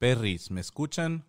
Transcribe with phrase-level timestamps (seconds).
[0.00, 1.26] Perris, ¿me escuchan?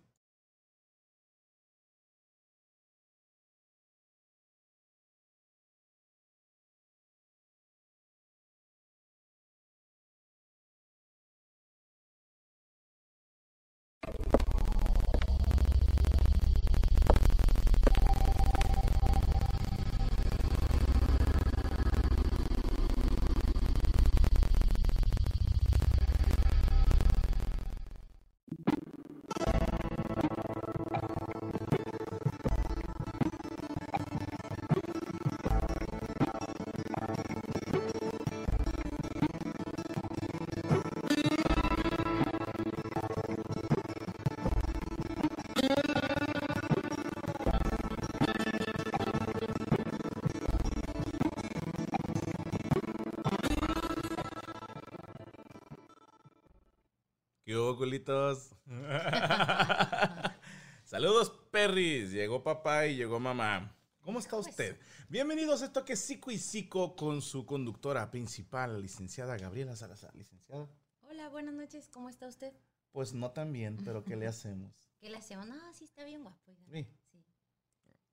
[57.52, 58.54] ¿Qué hubo, culitos?
[60.84, 62.10] Saludos, perris.
[62.10, 63.76] Llegó papá y llegó mamá.
[64.00, 64.80] ¿Cómo está usted?
[65.10, 70.16] Bienvenidos a esto que es Psico y Psico con su conductora principal, licenciada Gabriela Salazar.
[70.16, 70.66] Licenciada.
[71.02, 72.54] Hola, buenas noches, ¿cómo está usted?
[72.90, 74.72] Pues no tan bien, pero ¿qué le hacemos?
[74.98, 75.46] ¿Qué le hacemos?
[75.46, 76.56] No, sí está bien guapo.
[76.72, 76.86] Sí.
[77.10, 77.22] Sí.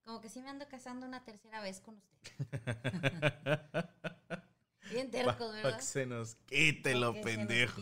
[0.03, 2.33] Como que sí me ando casando una tercera vez con usted.
[4.91, 5.71] Bien terco, ¿verdad?
[5.71, 7.81] pa' que se nos quite lo Pa' que se nos pendejo.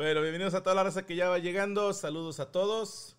[0.00, 1.92] Bueno, bienvenidos a toda la raza que ya va llegando.
[1.92, 3.18] Saludos a todos.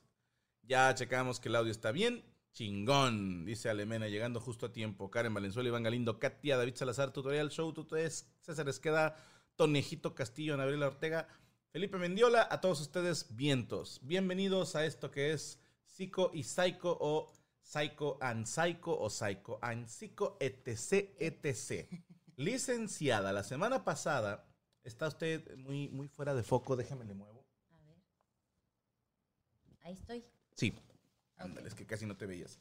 [0.63, 2.23] Ya checamos que el audio está bien.
[2.53, 5.11] Chingón, dice Alemena, llegando justo a tiempo.
[5.11, 9.15] Karen Valenzuela, Iván Galindo, Katia, David Salazar, Tutorial Show, Tutoriales, César Esqueda,
[9.55, 11.27] Tonejito Castillo, Gabriela Ortega,
[11.69, 13.99] Felipe Mendiola, a todos ustedes, vientos.
[14.01, 17.31] Bienvenidos a esto que es Psico y Psycho o
[17.61, 21.87] Psycho and Psycho o Psycho and Psycho, etc, etc.
[22.37, 24.50] Licenciada, la semana pasada
[24.83, 27.45] está usted muy, muy fuera de foco, déjame le muevo.
[27.71, 27.97] A ver.
[29.83, 30.25] Ahí estoy.
[30.55, 30.73] Sí,
[31.37, 32.59] ándale, es que casi no te veías.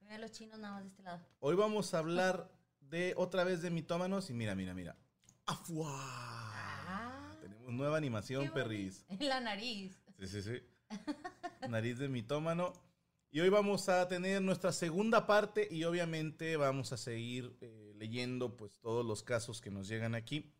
[0.00, 1.24] Mira los chinos nada más de este lado.
[1.40, 2.50] Hoy vamos a hablar
[2.80, 4.96] de otra vez de mitómanos y mira, mira, mira.
[5.46, 5.90] ¡Afuá!
[5.92, 9.04] Ah, Tenemos nueva animación, perris.
[9.08, 10.00] En la nariz.
[10.18, 10.62] Sí, sí, sí.
[11.68, 12.72] Nariz de mitómano.
[13.32, 18.56] Y hoy vamos a tener nuestra segunda parte y obviamente vamos a seguir eh, leyendo
[18.56, 20.52] pues todos los casos que nos llegan aquí.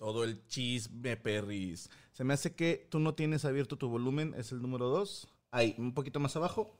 [0.00, 1.90] Todo el chisme, perris.
[2.12, 5.28] Se me hace que tú no tienes abierto tu volumen, es el número 2.
[5.50, 6.74] Ahí, un poquito más abajo.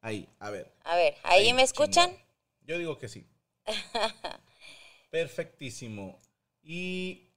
[0.00, 0.74] Ahí, a ver.
[0.82, 2.10] A ver, ¿ahí Ahí, me escuchan?
[2.62, 3.24] Yo digo que sí.
[5.10, 6.18] Perfectísimo.
[6.60, 7.28] Y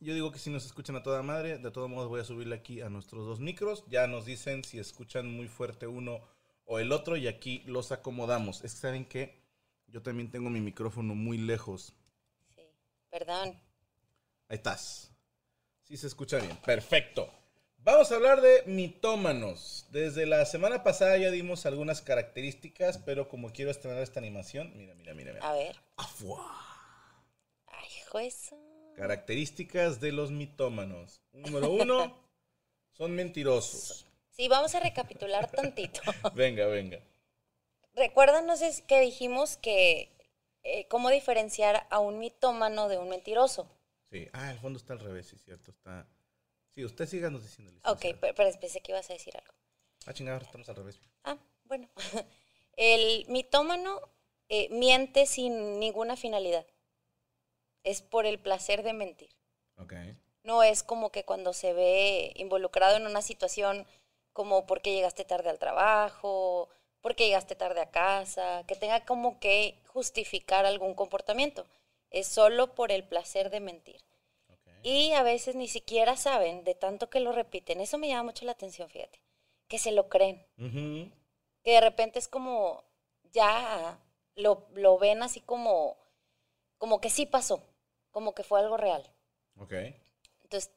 [0.00, 2.56] yo digo que si nos escuchan a toda madre, de todos modos voy a subirle
[2.56, 3.84] aquí a nuestros dos micros.
[3.86, 6.20] Ya nos dicen si escuchan muy fuerte uno
[6.64, 8.64] o el otro y aquí los acomodamos.
[8.64, 9.40] Es que saben que
[9.86, 11.94] yo también tengo mi micrófono muy lejos.
[12.56, 12.62] Sí.
[13.08, 13.69] Perdón.
[14.50, 15.12] Ahí estás.
[15.84, 16.56] Sí se escucha bien.
[16.56, 17.32] Perfecto.
[17.78, 19.86] Vamos a hablar de mitómanos.
[19.92, 24.92] Desde la semana pasada ya dimos algunas características, pero como quiero estrenar esta animación, mira,
[24.94, 25.48] mira, mira, mira.
[25.48, 25.76] A ver.
[25.96, 26.44] Afuá.
[27.68, 28.58] Ay, eso.
[28.96, 31.20] Características de los mitómanos.
[31.30, 32.18] Número uno,
[32.98, 34.04] son mentirosos.
[34.30, 36.00] Sí, vamos a recapitular tantito.
[36.34, 36.98] Venga, venga.
[37.94, 40.10] Recuerdan, no sé que dijimos que
[40.64, 43.70] eh, cómo diferenciar a un mitómano de un mentiroso.
[44.10, 44.28] Sí.
[44.32, 45.70] Ah, el fondo está al revés, sí, cierto.
[45.70, 46.06] Está.
[46.74, 47.72] Sí, usted síganos diciendo.
[47.84, 49.52] Ok, pero pensé que ibas a decir algo.
[50.06, 51.00] Ah, chingada, estamos al revés.
[51.24, 51.88] Ah, bueno.
[52.76, 54.00] El mitómano
[54.48, 56.66] eh, miente sin ninguna finalidad.
[57.84, 59.30] Es por el placer de mentir.
[59.76, 59.94] Ok.
[60.42, 63.86] No es como que cuando se ve involucrado en una situación
[64.32, 66.68] como porque llegaste tarde al trabajo,
[67.00, 71.66] porque llegaste tarde a casa, que tenga como que justificar algún comportamiento.
[72.10, 74.00] Es solo por el placer de mentir.
[74.82, 77.80] Y a veces ni siquiera saben de tanto que lo repiten.
[77.80, 79.20] Eso me llama mucho la atención, fíjate.
[79.68, 80.46] Que se lo creen.
[81.62, 82.82] Que de repente es como,
[83.32, 83.98] ya
[84.36, 85.98] lo, lo ven así como,
[86.78, 87.62] como que sí pasó,
[88.10, 89.02] como que fue algo real.
[89.58, 89.72] Ok.
[90.42, 90.72] Entonces,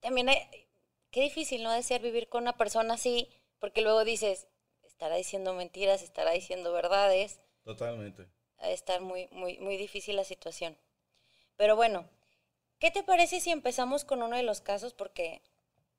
[0.00, 0.66] también hay-
[1.10, 1.70] qué difícil, ¿no?
[1.70, 3.28] De ser vivir con una persona así,
[3.60, 4.48] porque luego dices,
[4.82, 8.26] estará diciendo mentiras, estará diciendo verdades, Totalmente.
[8.66, 10.76] De estar muy, muy, muy difícil la situación.
[11.56, 12.08] Pero bueno,
[12.80, 14.94] ¿qué te parece si empezamos con uno de los casos?
[14.94, 15.42] Porque,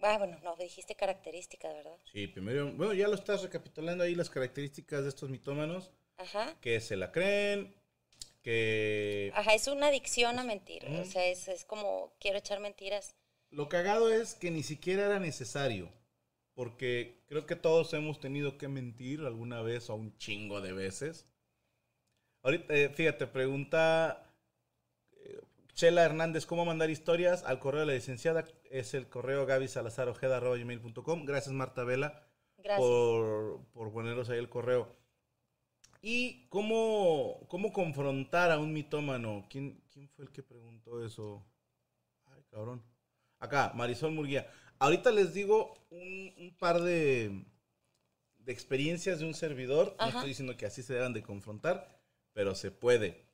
[0.01, 1.97] ah, bueno, no, dijiste características, ¿verdad?
[2.11, 6.55] Sí, primero, bueno, ya lo estás recapitulando ahí las características de estos mitómanos, Ajá.
[6.61, 7.75] que se la creen,
[8.43, 10.83] que Ajá, es una adicción a mentir.
[10.87, 11.05] O Ujú.
[11.05, 13.15] sea, es, es como, quiero echar mentiras.
[13.49, 15.91] lo cagado es que ni siquiera era necesario,
[16.53, 21.25] porque creo que todos hemos tenido que mentir alguna vez o un chingo de veces.
[22.45, 24.23] Ahorita, eh, fíjate, pregunta
[25.13, 25.41] eh,
[25.73, 27.43] Chela Hernández, ¿cómo mandar historias?
[27.43, 31.25] Al correo de la licenciada es el correo gabisalazarojeda.gmail.com.
[31.25, 32.23] Gracias Marta Vela.
[32.59, 32.77] Gracias.
[32.77, 34.95] por, por poneros ahí el correo.
[36.03, 39.47] ¿Y cómo, cómo confrontar a un mitómano?
[39.49, 41.43] ¿Quién, ¿Quién fue el que preguntó eso?
[42.25, 42.83] Ay, cabrón.
[43.39, 44.47] Acá, Marisol Murguía.
[44.77, 47.43] Ahorita les digo un, un par de,
[48.37, 49.95] de experiencias de un servidor.
[49.97, 50.17] No Ajá.
[50.19, 51.94] estoy diciendo que así se deban de confrontar,
[52.35, 53.25] pero se puede.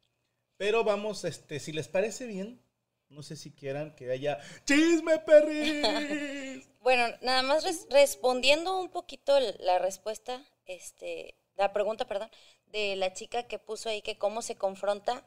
[0.57, 2.61] Pero vamos, este, si les parece bien,
[3.09, 6.67] no sé si quieran que haya chisme perris.
[6.81, 12.31] Bueno, nada más res- respondiendo un poquito la respuesta, este, la pregunta, perdón,
[12.67, 15.23] de la chica que puso ahí que cómo se confronta,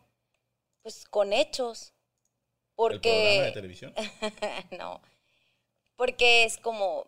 [0.83, 1.93] pues con hechos.
[2.89, 3.95] ¿El programa de Porque, televisión?
[4.79, 5.01] no,
[5.97, 7.07] porque es como,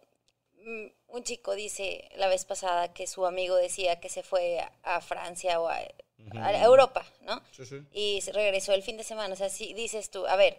[0.67, 5.01] un chico dice la vez pasada que su amigo decía que se fue a, a
[5.01, 5.79] Francia o a,
[6.35, 7.41] a Europa, ¿no?
[7.53, 7.77] Sí, sí.
[7.93, 9.33] y regresó el fin de semana.
[9.35, 10.59] O sea, si dices tú, a ver,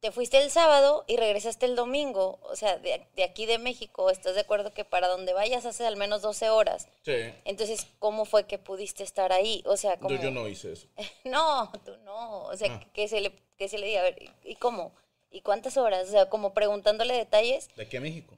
[0.00, 4.10] te fuiste el sábado y regresaste el domingo, o sea, de, de aquí de México,
[4.10, 6.88] ¿estás de acuerdo que para donde vayas hace al menos 12 horas?
[7.04, 7.32] Sí.
[7.44, 9.62] Entonces, ¿cómo fue que pudiste estar ahí?
[9.64, 10.16] O sea, como...
[10.16, 10.88] Yo, yo no hice eso.
[11.24, 12.42] No, tú no.
[12.46, 12.86] O sea, Ah.
[12.92, 14.92] que, se le, que se le diga, a ver, ¿y- ¿y cómo?
[15.30, 16.08] ¿Y cuántas horas?
[16.08, 17.68] O sea, como preguntándole detalles.
[17.76, 18.36] De aquí a México.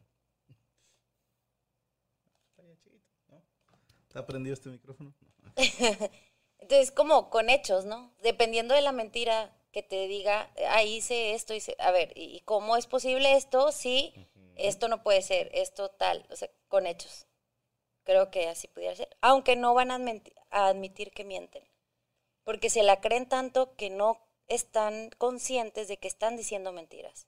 [2.50, 3.42] Está ya chiquito, ¿no?
[4.14, 5.12] ¿Está prendido este micrófono?
[6.60, 8.14] Entonces, como con hechos, ¿no?
[8.22, 12.76] Dependiendo de la mentira que te diga, ah, hice esto, hice, a ver, ¿y cómo
[12.76, 13.72] es posible esto?
[13.72, 14.14] Sí,
[14.54, 17.26] esto no puede ser, esto tal, o sea, con hechos.
[18.04, 19.08] Creo que así pudiera ser.
[19.20, 21.64] Aunque no van a, admiti- a admitir que mienten.
[22.44, 27.26] Porque se la creen tanto que no están conscientes de que están diciendo mentiras.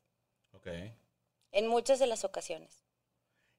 [0.53, 0.69] Ok.
[1.50, 2.86] En muchas de las ocasiones.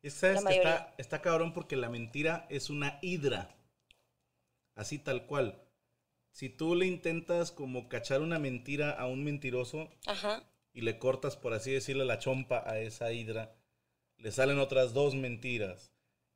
[0.02, 3.56] Y sabes que está, está cabrón porque la mentira es una hidra.
[4.76, 5.62] Así tal cual.
[6.32, 10.44] Si tú le intentas como cachar una mentira a un mentiroso Ajá.
[10.72, 13.56] y le cortas, por así decirle, la chompa a esa hidra,
[14.18, 15.92] le salen otras dos mentiras.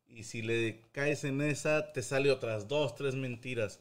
[0.07, 3.79] Y si le caes en esa, te sale otras dos, tres mentiras.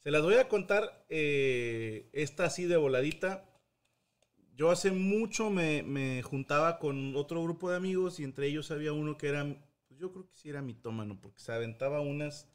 [0.00, 3.49] Se las voy a contar eh, esta así de voladita.
[4.60, 8.92] Yo hace mucho me, me juntaba con otro grupo de amigos y entre ellos había
[8.92, 9.42] uno que era,
[9.88, 12.46] pues yo creo que sí era mitómano, porque se aventaba unas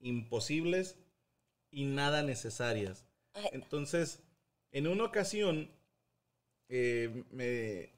[0.00, 0.98] imposibles
[1.70, 3.06] y nada necesarias.
[3.52, 4.24] Entonces,
[4.72, 5.70] en una ocasión,
[6.68, 7.92] eh, me,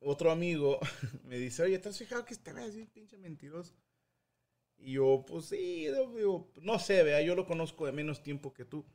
[0.00, 0.80] otro amigo
[1.24, 3.74] me dice, oye, ¿te has fijado que este es bien pinche mentiroso?
[4.78, 8.64] Y yo, pues sí, digo, no sé, vea, yo lo conozco de menos tiempo que
[8.64, 8.86] tú.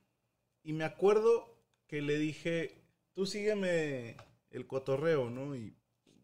[0.63, 2.84] Y me acuerdo que le dije,
[3.15, 4.15] tú sígueme
[4.51, 5.55] el cotorreo, ¿no?
[5.55, 5.73] Y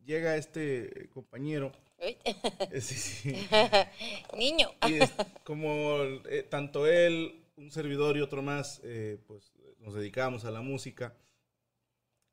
[0.06, 1.72] llega este compañero.
[2.80, 3.48] sí, sí.
[4.38, 4.70] Niño.
[4.88, 5.12] Y es
[5.44, 10.62] como eh, tanto él, un servidor y otro más, eh, pues nos dedicábamos a la
[10.62, 11.16] música.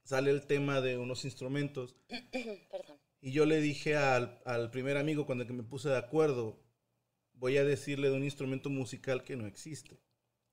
[0.05, 1.95] Sale el tema de unos instrumentos.
[2.71, 2.99] Perdón.
[3.21, 6.59] Y yo le dije al, al primer amigo cuando que me puse de acuerdo,
[7.35, 10.01] voy a decirle de un instrumento musical que no existe.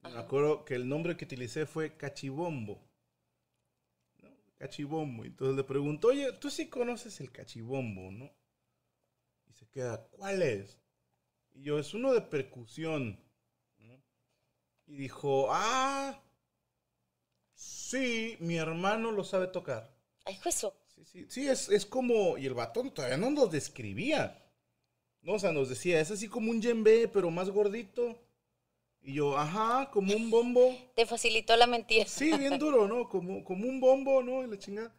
[0.02, 0.20] Me Ajá.
[0.22, 2.84] acuerdo que el nombre que utilicé fue cachibombo.
[4.66, 5.24] Cachibombo.
[5.24, 8.32] Entonces le pregunto, oye, tú sí conoces el cachibombo, ¿no?
[9.48, 10.80] Y se queda, ¿cuál es?
[11.54, 13.20] Y yo, es uno de percusión.
[13.78, 14.02] ¿no?
[14.88, 16.20] Y dijo, ah,
[17.54, 19.96] sí, mi hermano lo sabe tocar.
[20.26, 20.76] Ay, juezo.
[20.88, 24.42] Sí, sí, sí, es, es como, y el batón todavía no nos describía.
[25.22, 28.20] No, o sea, nos decía, es así como un yembe, pero más gordito.
[29.06, 30.76] Y yo, ajá, como un bombo.
[30.96, 32.06] Te facilitó la mentira.
[32.08, 33.08] Sí, bien duro, ¿no?
[33.08, 34.44] Como, como un bombo, ¿no?
[34.44, 34.96] Y la chingada.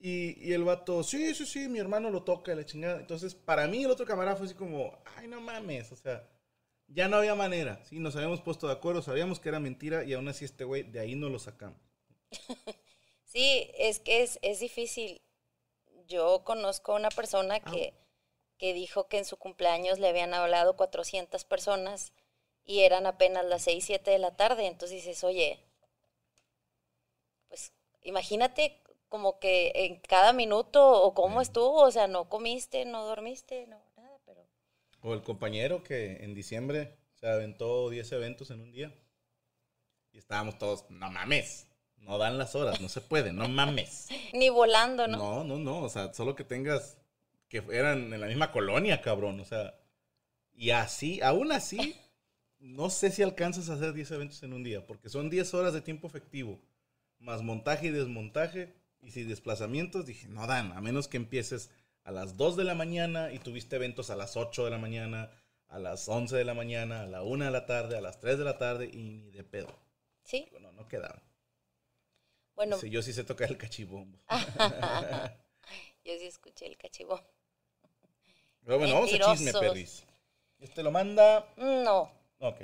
[0.00, 2.98] Y, y el vato, sí, sí, sí, mi hermano lo toca, y la chingada.
[2.98, 6.28] Entonces, para mí, el otro camarada fue así como, ay, no mames, o sea,
[6.88, 7.80] ya no había manera.
[7.84, 10.82] Sí, nos habíamos puesto de acuerdo, sabíamos que era mentira, y aún así este güey,
[10.82, 11.78] de ahí no lo sacamos.
[13.32, 15.22] Sí, es que es, es difícil.
[16.08, 17.94] Yo conozco a una persona que,
[18.58, 22.12] que dijo que en su cumpleaños le habían hablado 400 personas
[22.70, 24.68] y eran apenas las 6, 7 de la tarde.
[24.68, 25.58] Entonces dices, oye,
[27.48, 27.72] pues
[28.02, 33.66] imagínate como que en cada minuto o cómo estuvo, o sea, no comiste, no dormiste,
[33.66, 34.46] no, nada, pero...
[35.02, 38.94] O el compañero que en diciembre se aventó 10 eventos en un día.
[40.12, 44.10] Y estábamos todos, no mames, no dan las horas, no se puede, no mames.
[44.32, 45.16] Ni volando, ¿no?
[45.18, 46.98] No, no, no, o sea, solo que tengas,
[47.48, 49.74] que eran en la misma colonia, cabrón, o sea,
[50.52, 52.00] y así, aún así,
[52.60, 55.72] no sé si alcanzas a hacer 10 eventos en un día, porque son 10 horas
[55.72, 56.60] de tiempo efectivo,
[57.18, 61.70] más montaje y desmontaje, y si desplazamientos, dije, no dan, a menos que empieces
[62.04, 65.30] a las 2 de la mañana y tuviste eventos a las 8 de la mañana,
[65.68, 68.38] a las 11 de la mañana, a la 1 de la tarde, a las 3
[68.38, 69.74] de la tarde, y ni de pedo.
[70.24, 71.22] Sí, Digo, no, no quedaban.
[72.54, 74.18] bueno, Dice, yo sí sé tocar el cachibombo.
[76.04, 77.20] yo sí escuché el cachibón.
[78.64, 79.60] Pero bueno, vamos a chisme, Mentirosos.
[79.60, 80.06] perris.
[80.58, 81.46] Este lo manda.
[81.56, 82.60] No, Ok.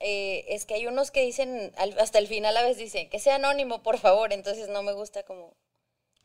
[0.00, 3.18] eh, es que hay unos que dicen, al- hasta el final a veces dicen, que
[3.18, 5.56] sea anónimo, por favor, entonces no me gusta como...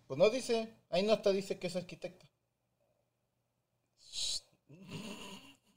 [0.08, 2.26] Pues no dice, ahí no está, dice que es arquitecta.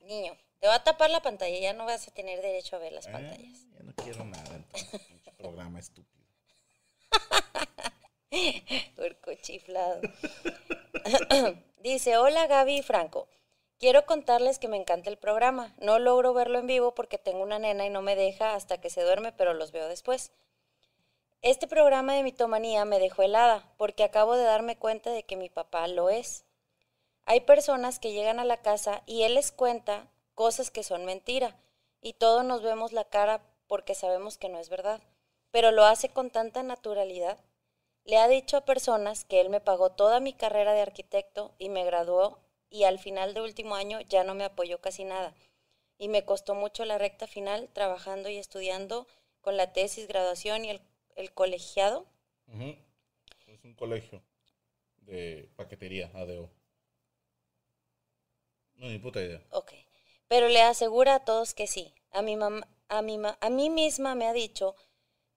[0.01, 2.93] Niño, te va a tapar la pantalla, ya no vas a tener derecho a ver
[2.93, 3.67] las Ah, pantallas.
[3.73, 6.27] ya no quiero nada entonces, pinche programa estúpido.
[8.97, 10.01] Puerco chiflado.
[11.83, 13.29] Dice, hola Gaby y Franco.
[13.83, 15.75] Quiero contarles que me encanta el programa.
[15.81, 18.91] No logro verlo en vivo porque tengo una nena y no me deja hasta que
[18.91, 20.31] se duerme, pero los veo después.
[21.41, 25.49] Este programa de mitomanía me dejó helada porque acabo de darme cuenta de que mi
[25.49, 26.45] papá lo es.
[27.25, 31.57] Hay personas que llegan a la casa y él les cuenta cosas que son mentira
[32.01, 35.01] y todos nos vemos la cara porque sabemos que no es verdad,
[35.51, 37.37] pero lo hace con tanta naturalidad.
[38.05, 41.69] Le ha dicho a personas que él me pagó toda mi carrera de arquitecto y
[41.69, 42.39] me graduó
[42.73, 45.35] y al final de último año ya no me apoyó casi nada.
[45.99, 49.07] Y me costó mucho la recta final trabajando y estudiando
[49.43, 50.83] con la tesis, graduación y el,
[51.17, 52.07] el colegiado.
[53.47, 54.21] Es un colegio
[55.03, 56.51] de paquetería, ADO.
[58.77, 59.41] No, ni puta idea.
[59.51, 59.73] Ok.
[60.27, 61.95] Pero le asegura a todos que sí.
[62.11, 64.75] A mi mamá, a mi ma- a mí misma me ha dicho,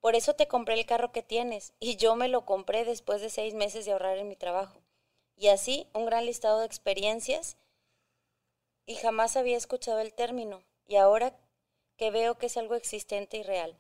[0.02, 1.74] por eso te compré el carro que tienes.
[1.80, 4.82] Y yo me lo compré después de seis meses de ahorrar en mi trabajo.
[5.36, 7.58] Y así, un gran listado de experiencias.
[8.86, 10.64] Y jamás había escuchado el término.
[10.88, 11.38] Y ahora
[11.98, 13.78] que veo que es algo existente y real.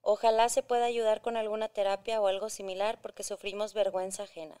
[0.00, 4.60] Ojalá se pueda ayudar con alguna terapia o algo similar porque sufrimos vergüenza ajena.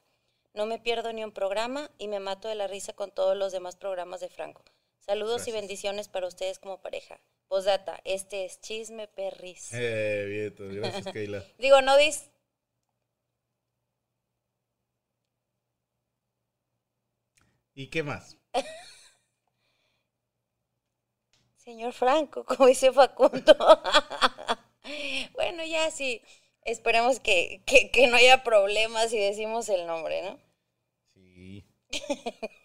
[0.52, 3.52] No me pierdo ni un programa y me mato de la risa con todos los
[3.52, 4.64] demás programas de Franco.
[4.98, 7.20] Saludos y bendiciones para ustedes como pareja.
[7.46, 9.70] Posdata, este es Chisme Perris.
[9.72, 11.44] Eh, Vieto, gracias, Keila.
[11.58, 12.30] Digo, no dis...
[17.78, 18.36] ¿Y qué más?
[21.58, 23.56] Señor Franco, como dice Facundo.
[25.34, 26.20] bueno, ya sí.
[26.64, 30.40] Esperemos que, que, que no haya problemas si decimos el nombre, ¿no?
[31.14, 31.64] Sí.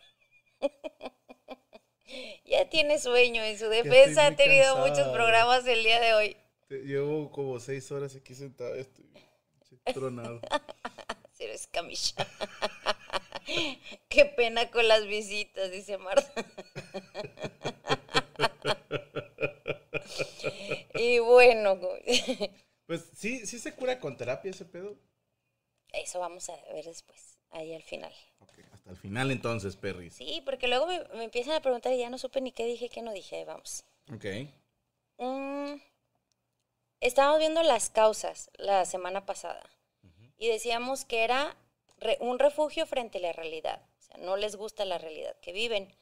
[2.45, 3.41] Ya tiene sueño.
[3.43, 6.37] En su defensa ha tenido muchos programas el día de hoy.
[6.69, 8.75] Llevo como seis horas aquí sentado.
[8.75, 9.05] Estoy
[9.93, 10.39] tronado.
[11.33, 12.27] Cero escamilla.
[14.09, 16.33] Qué pena con las visitas, dice Marta.
[20.95, 21.79] y bueno,
[22.85, 24.97] Pues sí, sí se cura con terapia ese pedo.
[25.93, 28.13] eso vamos a ver después, ahí al final.
[28.39, 30.15] Ok, hasta el final entonces, perris.
[30.15, 32.89] Sí, porque luego me, me empiezan a preguntar y ya no supe ni qué dije,
[32.89, 33.37] qué no dije.
[33.37, 33.83] Ahí Vamos.
[34.13, 34.25] Ok.
[35.17, 35.75] Mm,
[36.99, 39.63] estábamos viendo las causas la semana pasada
[40.37, 41.55] y decíamos que era
[42.03, 43.81] re- un refugio frente a la realidad.
[43.97, 45.95] O sea, no les gusta la realidad que viven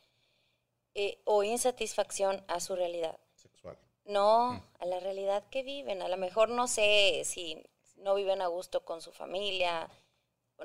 [0.93, 3.17] eh, o insatisfacción a su realidad.
[3.36, 3.77] Sexual.
[4.05, 6.01] No, a la realidad que viven.
[6.01, 7.63] A lo mejor no sé si
[7.98, 9.89] no viven a gusto con su familia,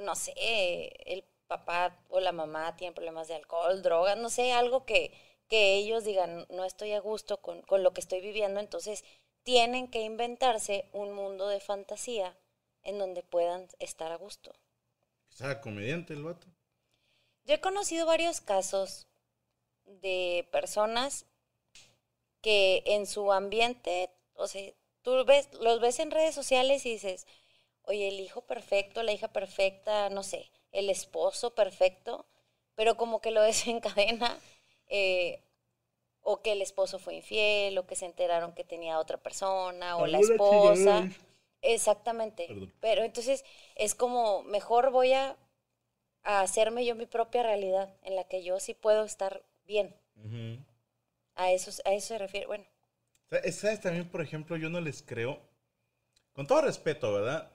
[0.01, 0.33] no sé,
[1.07, 5.13] el papá o la mamá tienen problemas de alcohol, drogas, no sé, algo que,
[5.49, 9.05] que ellos digan, no estoy a gusto con, con lo que estoy viviendo, entonces
[9.43, 12.37] tienen que inventarse un mundo de fantasía
[12.83, 14.53] en donde puedan estar a gusto.
[15.37, 16.47] Sea comediante el vato.
[17.45, 19.07] Yo he conocido varios casos
[19.85, 21.27] de personas
[22.41, 27.27] que en su ambiente, o sea, tú ves, los ves en redes sociales y dices,
[27.83, 32.25] oye, el hijo perfecto, la hija perfecta, no sé, el esposo perfecto,
[32.75, 34.41] pero como que lo desencadena,
[34.89, 35.43] eh,
[36.23, 40.07] o que el esposo fue infiel, o que se enteraron que tenía otra persona, o
[40.07, 41.03] la esposa.
[41.03, 41.36] chingada.
[41.63, 42.45] Exactamente.
[42.49, 42.73] Perdón.
[42.81, 43.45] Pero entonces
[43.77, 45.37] es como, mejor voy a,
[46.25, 49.97] a hacerme yo mi propia realidad, en la que yo sí puedo estar bien.
[51.37, 52.47] A eso, a eso se refiere.
[52.49, 52.65] Bueno,
[53.31, 55.41] Sa- ¿Sabes también, por ejemplo, yo no les creo?
[56.33, 57.53] Con todo respeto, ¿verdad?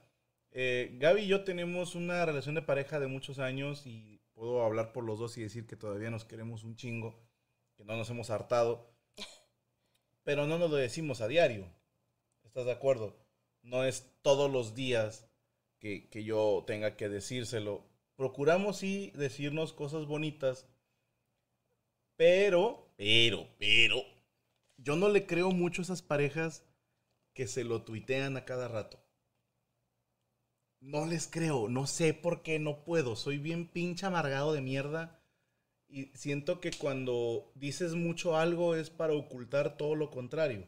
[0.52, 4.94] Eh, Gaby y yo tenemos una relación de pareja de muchos años y puedo hablar
[4.94, 7.20] por los dos y decir que todavía nos queremos un chingo,
[7.78, 8.94] que no nos hemos hartado,
[10.24, 11.68] pero no nos lo decimos a diario.
[12.44, 13.16] ¿Estás de acuerdo?
[13.64, 15.28] No es todos los días
[15.80, 17.84] que, que yo tenga que decírselo.
[18.16, 20.68] Procuramos sí decirnos cosas bonitas,
[22.16, 24.04] pero, pero, pero,
[24.78, 26.64] yo no le creo mucho a esas parejas
[27.34, 29.00] que se lo tuitean a cada rato.
[30.80, 33.16] No les creo, no sé por qué no puedo.
[33.16, 35.20] Soy bien pinche amargado de mierda.
[35.88, 40.68] Y siento que cuando dices mucho algo es para ocultar todo lo contrario.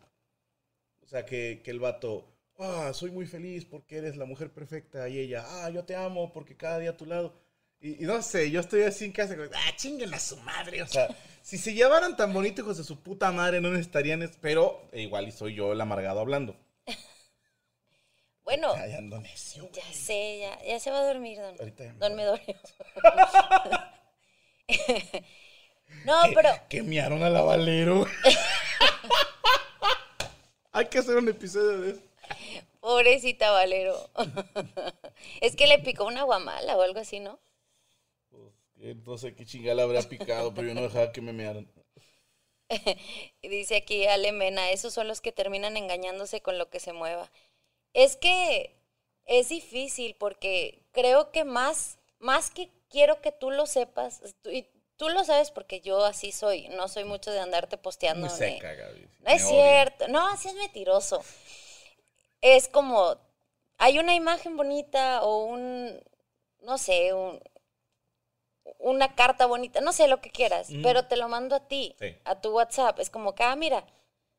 [1.01, 5.07] O sea, que, que el vato, ah, soy muy feliz porque eres la mujer perfecta.
[5.09, 7.33] Y ella, ah, yo te amo porque cada día a tu lado.
[7.79, 10.81] Y, y no sé, yo estoy así en casa, como, ah, chinguen a su madre.
[10.81, 11.07] O sea,
[11.41, 14.21] si se llevaran tan bonito, hijos de su puta madre, no necesitarían.
[14.23, 16.55] es- Pero igual y soy yo el amargado hablando.
[18.45, 19.69] bueno, Ay, ando necio.
[19.73, 22.15] ya sé, ya, ya se va a dormir, don, Ahorita ya me don.
[22.15, 22.55] Medorio.
[26.05, 28.05] no, pero que miaron a la Valero.
[30.71, 32.01] Hay que hacer un episodio de eso.
[32.83, 34.09] Pobrecita Valero.
[35.41, 37.39] es que le picó una guamala o algo así, ¿no?
[38.29, 41.71] Pues, no sé qué chingada le habría picado, pero yo no dejaba que me mearan.
[43.41, 46.91] Y dice aquí Ale Mena, esos son los que terminan engañándose con lo que se
[46.91, 47.31] mueva.
[47.93, 48.75] Es que
[49.25, 54.67] es difícil porque creo que más, más que quiero que tú lo sepas, tú, y
[54.97, 58.27] tú lo sabes porque yo así soy, no soy mucho de andarte posteando.
[58.27, 59.07] Muy ni- seca, Gaby.
[59.21, 61.23] No es cierto, no, así es mentiroso.
[62.43, 63.15] Es como,
[63.77, 65.97] hay una imagen bonita o un,
[66.59, 67.39] no sé, un,
[68.79, 70.81] una carta bonita, no sé lo que quieras, Ujú.
[70.83, 72.17] pero te lo mando a ti, Sí.
[72.25, 72.99] a tu WhatsApp.
[72.99, 73.85] Es como que, ah, mira,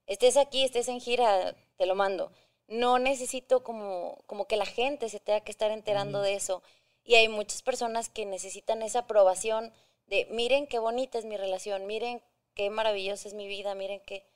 [0.07, 2.31] estés aquí, estés en gira, te lo mando.
[2.67, 6.63] No necesito como, como que la gente se tenga que estar enterando de eso.
[7.05, 9.73] Y hay muchas personas que necesitan esa aprobación
[10.07, 12.23] de, miren qué bonita es mi relación, miren
[12.55, 14.27] qué maravillosa es mi vida, miren qué...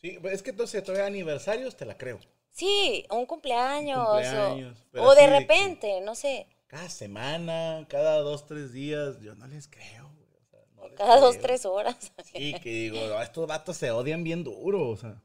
[0.00, 2.18] Sí, es que entonces todavía aniversarios te la creo.
[2.52, 8.72] Sí, un cumpleaños, o- cumpleaños, o, de repente, no sé, Cada semana, cada dos, tres
[8.72, 10.08] días, yo no les creo.
[10.14, 12.12] güey, o sea, no les cada dos, tres horas.
[12.24, 15.22] Sí, que digo, "No, estos vatos se odian bien duro, o sea.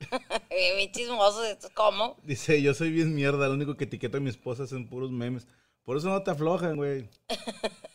[0.50, 2.16] Bien chismosos, ¿cómo?
[2.22, 5.10] Dice, yo soy bien mierda, lo único que etiqueto a mi esposa es en puros
[5.10, 5.46] memes.
[5.84, 7.08] Por eso no te aflojan, güey.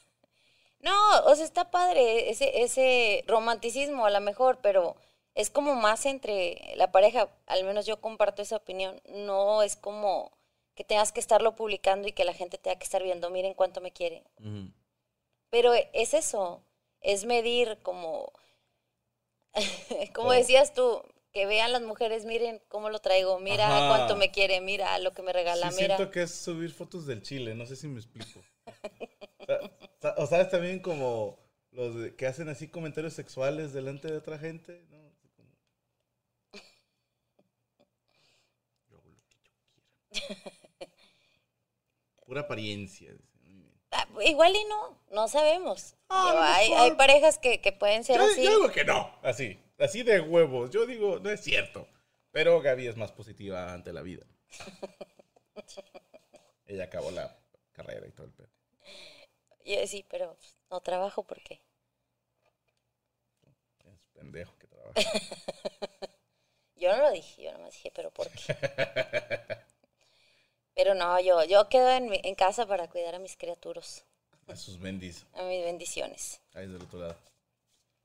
[0.82, 0.94] No,
[1.26, 4.96] o sea, está padre ese, ese romanticismo a lo mejor, pero
[5.36, 10.32] es como más entre la pareja, al menos yo comparto esa opinión, no es como
[10.76, 13.82] que tengas que estarlo publicando y que la gente tenga que estar viendo, miren cuánto
[13.82, 14.24] me quiere.
[15.50, 16.62] Pero es eso,
[17.02, 18.32] es medir como,
[20.14, 20.34] como Oh.
[20.34, 21.02] decías tú,
[21.34, 23.88] que vean las mujeres, miren cómo lo traigo, mira Ajá.
[23.88, 25.96] cuánto me quiere, mira lo que me regala, sí, mira.
[25.98, 28.40] siento que es subir fotos del chile, no sé si me explico.
[29.48, 31.38] o, sea, o sabes también como
[31.72, 34.98] los que hacen así comentarios sexuales delante de otra gente, ¿no?
[35.08, 35.50] Así como,
[38.90, 39.86] Yo hago lo que yo quiera.
[42.26, 43.14] Pura apariencia.
[43.92, 45.96] Ah, igual y no, no sabemos.
[46.10, 48.44] Ah, hay, hay parejas que, que pueden ser Yo, así.
[48.44, 50.72] yo digo que no, así, así de huevos.
[50.72, 51.88] Yo digo, no es cierto.
[52.32, 54.26] Pero Gaby es más positiva ante la vida.
[56.68, 57.38] Ella acabó la
[57.72, 58.50] carrera y todo el pedo.
[59.88, 61.62] Sí, pero pues, no trabajo porque.
[63.86, 64.96] Es pendejo que trabaja.
[66.76, 68.54] Yo no lo dije, yo nomás dije, pero ¿por qué?
[70.76, 74.04] Pero no, yo, yo quedo en, mi- en casa para cuidar a mis criaturas,
[74.48, 75.26] A sus bendis.
[75.34, 76.42] a mis bendiciones.
[76.54, 77.16] Ahí del otro lado.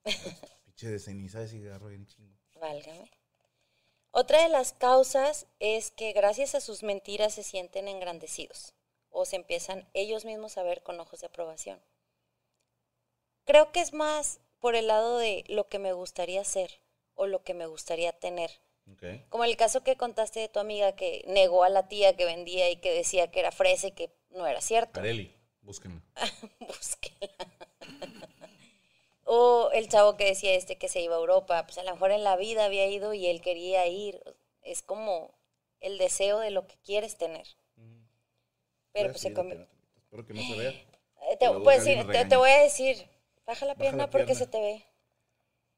[0.64, 2.34] Pinche de ceniza de cigarro bien chingo.
[2.60, 3.10] Válgame.
[4.12, 8.74] Otra de las causas es que gracias a sus mentiras se sienten engrandecidos
[9.10, 11.80] o se empiezan ellos mismos a ver con ojos de aprobación.
[13.44, 16.80] Creo que es más por el lado de lo que me gustaría ser
[17.14, 18.50] o lo que me gustaría tener.
[19.28, 22.70] Como el caso que contaste de tu amiga que negó a la tía que vendía
[22.70, 24.92] y que decía que era fresa y que no era cierto.
[24.92, 26.02] Carelli, búsquenla.
[26.60, 27.32] Búsquela.
[29.32, 32.10] O el chavo que decía este que se iba a Europa, pues a lo mejor
[32.10, 34.20] en la vida había ido y él quería ir.
[34.62, 35.32] Es como
[35.78, 37.46] el deseo de lo que quieres tener.
[38.92, 39.68] Pero pues se convierte.
[39.96, 40.70] Espero que no se vea.
[40.70, 43.08] Eh, Te, pues, sí, voy a decir,
[43.46, 44.44] baja la Baja pierna la porque pierna.
[44.44, 44.84] se te ve.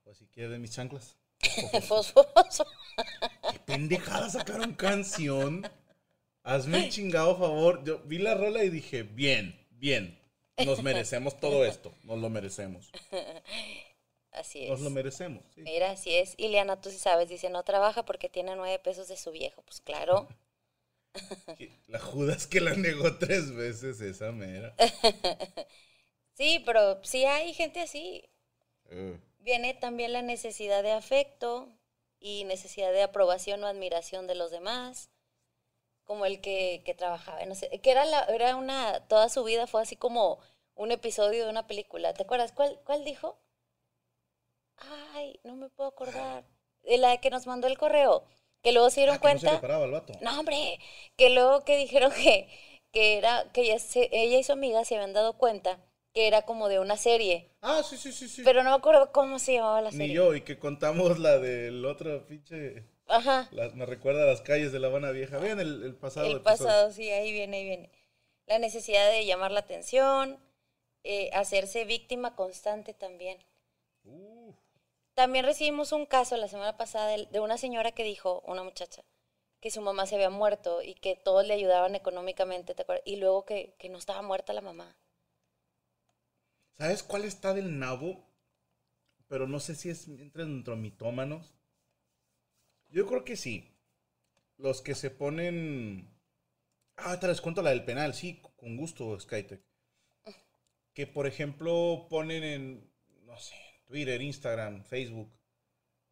[0.05, 1.19] O si quieres mis chanclas.
[1.89, 2.67] Fosfoso.
[3.53, 5.69] Qué pendejada sacaron canción.
[6.45, 7.85] Hazme el chingado favor.
[7.85, 10.19] Yo vi la rola y dije, bien, bien.
[10.65, 11.93] Nos merecemos todo esto.
[12.05, 12.91] Nos lo merecemos.
[14.31, 14.71] Así es.
[14.71, 15.45] Nos lo merecemos.
[15.55, 15.63] sí.
[15.63, 16.35] Mira, así es.
[16.39, 19.63] Ileana, tú sí sabes, dice, no trabaja porque tiene nueve pesos de su viejo.
[19.63, 20.29] Pues claro.
[21.89, 24.75] La Judas que la negó tres veces, esa mera.
[26.35, 28.25] Sí, pero sí hay gente así.
[28.89, 31.69] Eh, Viene también la necesidad de afecto
[32.19, 35.11] y necesidad de aprobación o admiración de los demás.
[36.05, 39.67] Como el que, que trabajaba, no sé, que era, la, era una, toda su vida
[39.67, 40.39] fue así como
[40.75, 42.15] un episodio de una película.
[42.15, 42.53] ¿Te acuerdas?
[42.53, 43.39] ¿Cuál, cuál dijo?
[45.15, 46.45] Ay, no me puedo acordar.
[46.83, 48.25] De la que nos mandó el correo.
[48.63, 49.53] Que luego se dieron ah, que no se cuenta.
[49.55, 50.13] le paraba el vato.
[50.21, 50.79] No, hombre,
[51.17, 52.49] que luego que dijeron que,
[52.93, 55.79] que era, que ella, se- ella y su amiga se habían dado cuenta
[56.13, 57.51] que era como de una serie.
[57.63, 58.43] Ah, sí, sí, sí, sí.
[58.45, 60.09] Pero no me acuerdo cómo se llamaba la serie.
[60.09, 62.85] Ni yo, y que contamos la del otro pinche.
[63.09, 63.49] Ajá.
[63.51, 65.39] la- me recuerda a las calles de La Habana Vieja.
[65.39, 66.27] Vean el, el pasado.
[66.27, 66.57] El episodio.
[66.59, 67.91] pasado, sí, ahí viene, ahí viene.
[68.47, 70.39] La necesidad de llamar la atención,
[71.05, 73.39] eh, hacerse víctima constante también.
[74.05, 74.53] Uh,
[75.15, 79.05] También recibimos un caso la semana pasada de, de una señora que dijo, una muchacha,
[79.61, 83.03] que su mamá se había muerto y que todos le ayudaban económicamente, ¿te acuerdas?
[83.07, 84.97] Y luego que, que no estaba muerta la mamá.
[86.79, 88.29] ¿Sabes cuál está del nabo?
[89.29, 91.55] Pero no sé si es entre entre mitómanos.
[92.89, 93.79] Yo creo que sí.
[94.59, 96.15] Los que se ponen.
[96.97, 99.63] Ah, ahorita les cuento la del penal, sí, con gusto, Skytech.
[100.93, 102.93] Que por ejemplo ponen en,
[103.25, 103.55] no sé,
[103.87, 105.33] Twitter, Instagram, Facebook,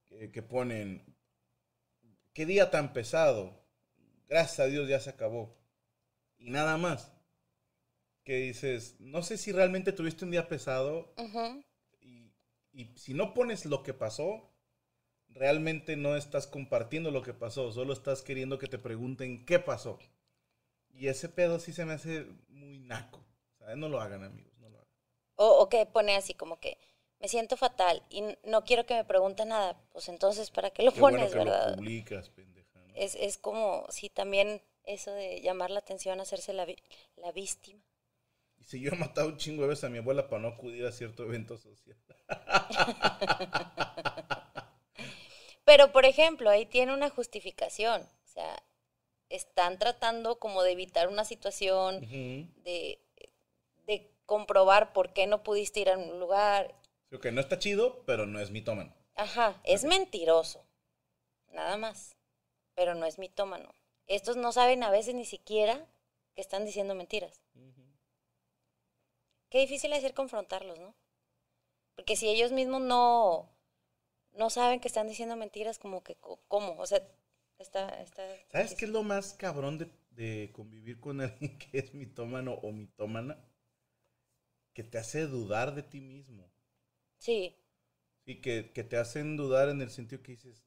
[0.09, 1.16] que, que ponen.
[2.33, 3.62] ¿Qué día tan pesado?
[4.29, 5.61] Gracias a Dios ya se acabó.
[6.38, 7.12] Y nada más.
[8.24, 11.14] Que dices, no sé si realmente tuviste un día pesado
[12.00, 12.33] y,
[12.72, 14.50] y si no pones lo que pasó,
[15.28, 19.98] realmente no estás compartiendo lo que pasó, solo estás queriendo que te pregunten qué pasó.
[20.90, 23.24] Y ese pedo sí se me hace muy naco.
[23.59, 23.76] ¿sabes?
[23.76, 24.90] No lo hagan, amigos, no lo hagan.
[25.44, 26.72] O, o que pone así como que
[27.20, 28.18] me siento fatal y
[28.52, 29.70] no quiero que me pregunte nada.
[29.92, 31.68] Pues entonces, ¿para qué lo Qué pones, bueno que verdad?
[31.68, 32.78] lo publicas, pendeja.
[32.87, 32.94] ¿no?
[32.94, 36.83] Es, es como, sí, también eso de llamar la atención, hacerse la, vi-
[37.16, 37.83] la víctima.
[38.61, 40.85] Y si yo he matado un chingo de veces a mi abuela para no acudir
[40.87, 41.96] a cierto evento social.
[45.64, 48.03] Pero, por ejemplo, ahí tiene una justificación.
[48.03, 48.62] O sea,
[49.29, 53.01] están tratando como de evitar una situación, de,
[53.87, 56.75] de comprobar por qué no pudiste ir a un lugar.
[57.09, 58.94] Sí, ok, no está chido, pero no es mitómano.
[59.14, 60.64] Ajá, es mentiroso.
[61.53, 62.16] Nada más.
[62.75, 63.75] Pero no es mitómano.
[64.07, 65.87] Estos no saben a veces ni siquiera
[66.35, 67.40] que están diciendo mentiras.
[69.50, 70.94] Qué difícil es ser confrontarlos, ¿no?
[71.94, 73.50] Porque si ellos mismos no,
[74.32, 76.16] no saben que están diciendo mentiras, como que,
[76.48, 76.76] ¿cómo?
[76.78, 77.02] O sea,
[77.58, 77.88] está...
[78.00, 82.54] está ¿Sabes qué es lo más cabrón de, de convivir con alguien que es mitómano
[82.54, 83.38] o mitómana?
[84.72, 86.50] Que te hace dudar de ti mismo.
[87.18, 87.54] Sí,
[88.24, 90.62] Sí, que, que te hacen dudar en el sentido que dices,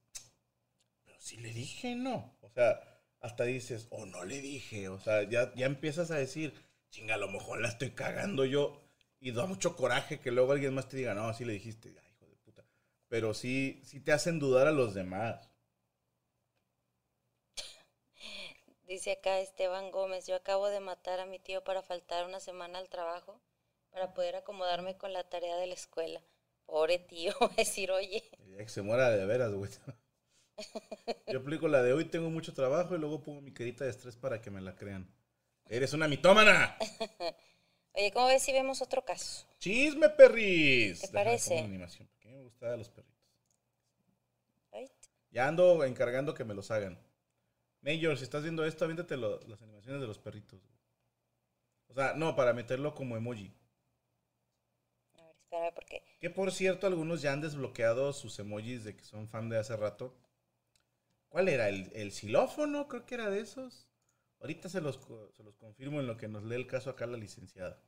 [1.06, 2.38] pero si le dije no.
[2.42, 2.80] O sea,
[3.20, 4.90] hasta dices, o no le dije.
[4.90, 6.54] O sea, ya, ya empiezas a decir,
[6.94, 8.80] chinga, a lo mejor la estoy cagando yo.
[9.20, 12.12] Y da mucho coraje que luego alguien más te diga, no, así le dijiste, ay,
[12.12, 12.64] hijo de puta.
[13.08, 15.50] Pero sí, sí te hacen dudar a los demás.
[18.86, 22.78] dice acá Esteban Gómez, yo acabo de matar a mi tío para faltar una semana
[22.78, 23.42] al trabajo
[23.90, 26.22] para poder acomodarme con la tarea de la escuela.
[26.66, 28.24] Pobre tío, decir, oye,
[28.58, 29.72] que se muera de veras, güey.
[31.28, 34.16] Yo aplico la de hoy tengo mucho trabajo y luego pongo mi carita de estrés
[34.16, 35.12] para que me la crean.
[35.68, 36.78] Eres una mitómana.
[37.94, 39.46] oye, ¿cómo ves si vemos otro caso?
[39.60, 41.02] Chisme, perris.
[41.02, 41.60] ¿Te Déjame parece?
[41.60, 43.14] animación, porque a mí me gustan los perritos.
[44.74, 44.92] Right?
[45.32, 47.00] Ya ando encargando que me los hagan.
[47.82, 50.62] Major, si estás viendo esto, aviéntate lo- las animaciones de los perritos.
[51.88, 53.52] O sea, no, para meterlo como emoji.
[55.18, 56.04] A ver, espérame porque...
[56.20, 59.76] Que por cierto, algunos ya han desbloqueado sus emojis de que son fan de hace
[59.76, 60.16] rato.
[61.30, 61.68] ¿Cuál era?
[61.70, 62.88] ¿El, el xilófono?
[62.88, 63.88] Creo que era de esos.
[64.44, 65.00] Ahorita se los,
[65.32, 67.82] se los confirmo en lo que nos lee el caso acá la licenciada.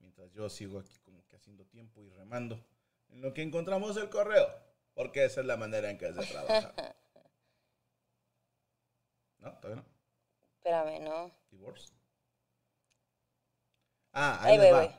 [0.00, 2.66] Mientras yo sigo aquí como que haciendo tiempo y remando.
[3.10, 4.44] En lo que encontramos el correo.
[4.94, 6.74] Porque esa es la manera en que se trabaja.
[9.38, 9.52] ¿No?
[9.60, 9.88] ¿Todavía no?
[10.56, 11.32] Espérame, ¿no?
[11.52, 11.94] Divorce.
[14.12, 14.86] Ah, ahí, Ahí les voy, va.
[14.86, 14.94] voy.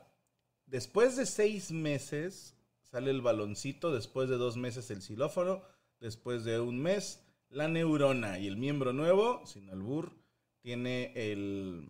[0.65, 5.61] Después de seis meses sale el baloncito, después de dos meses el xilófono,
[5.99, 10.15] después de un mes la neurona y el miembro nuevo, sin albur,
[10.65, 11.87] tiene el,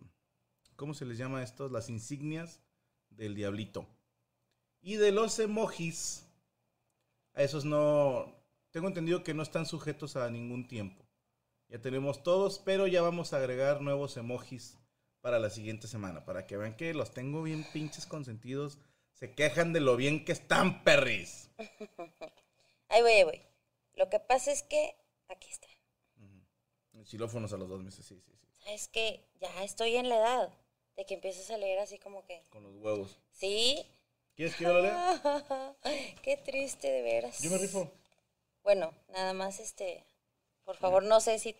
[0.76, 1.72] ¿cómo se les llama a estos?
[1.72, 2.60] Las insignias
[3.08, 3.88] del diablito.
[4.82, 6.26] Y de los emojis,
[7.32, 8.36] a esos no,
[8.72, 11.06] tengo entendido que no están sujetos a ningún tiempo.
[11.68, 14.76] Ya tenemos todos, pero ya vamos a agregar nuevos emojis
[15.22, 18.76] para la siguiente semana, para que vean que los tengo bien pinches consentidos.
[19.14, 21.48] Se quejan de lo bien que están, perris.
[22.90, 23.42] Ahí voy, ahí voy.
[23.94, 24.94] Lo que pasa es que,
[25.28, 25.66] aquí está.
[27.04, 28.45] Xilófonos a los dos meses, sí, sí, sí.
[28.66, 30.52] Sabes que ya estoy en la edad
[30.96, 32.42] de que empieces a leer así como que.
[32.50, 33.16] Con los huevos.
[33.30, 33.86] Sí.
[34.34, 35.22] ¿Quieres que yo lo lea?
[36.22, 37.40] Qué triste, de veras.
[37.42, 37.92] Yo me rifo.
[38.64, 40.04] Bueno, nada más este.
[40.64, 41.54] Por favor, no sé si.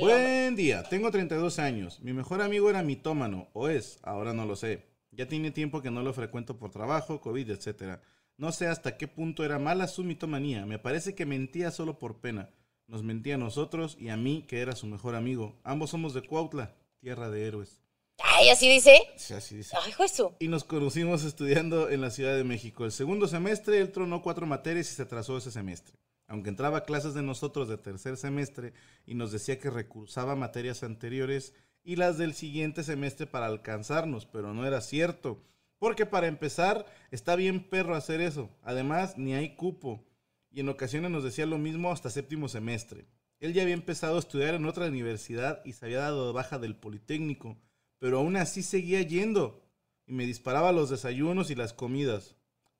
[0.00, 2.00] Buen día, tengo 32 años.
[2.00, 4.82] Mi mejor amigo era mitómano, o es, ahora no lo sé.
[5.12, 8.00] Ya tiene tiempo que no lo frecuento por trabajo, COVID, etc.
[8.36, 10.66] No sé hasta qué punto era mala su mitomanía.
[10.66, 12.50] Me parece que mentía solo por pena.
[12.86, 15.58] Nos mentía a nosotros y a mí, que era su mejor amigo.
[15.64, 17.80] Ambos somos de Cuautla, tierra de héroes.
[18.18, 19.02] Ay, así dice.
[19.16, 19.76] Sí, así dice.
[19.82, 20.28] Ay, Jesús.
[20.38, 22.84] Y nos conocimos estudiando en la Ciudad de México.
[22.84, 25.96] El segundo semestre él tronó cuatro materias y se atrasó ese semestre.
[26.26, 28.72] Aunque entraba a clases de nosotros de tercer semestre
[29.06, 34.54] y nos decía que recursaba materias anteriores y las del siguiente semestre para alcanzarnos, pero
[34.54, 35.42] no era cierto.
[35.78, 38.48] Porque para empezar, está bien perro hacer eso.
[38.62, 40.02] Además, ni hay cupo.
[40.54, 43.08] Y en ocasiones nos decía lo mismo hasta séptimo semestre.
[43.40, 46.60] Él ya había empezado a estudiar en otra universidad y se había dado de baja
[46.60, 47.58] del Politécnico,
[47.98, 49.64] pero aún así seguía yendo
[50.06, 52.36] y me disparaba los desayunos y las comidas.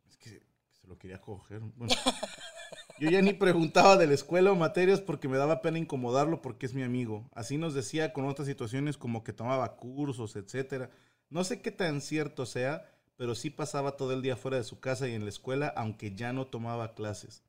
[0.06, 1.62] Es que se lo quería coger.
[1.74, 1.92] Bueno,
[3.00, 6.66] yo ya ni preguntaba de la escuela o materias porque me daba pena incomodarlo porque
[6.66, 7.28] es mi amigo.
[7.34, 10.90] Así nos decía con otras situaciones como que tomaba cursos, etcétera.
[11.28, 14.78] No sé qué tan cierto sea, pero sí pasaba todo el día fuera de su
[14.78, 17.42] casa y en la escuela, aunque ya no tomaba clases.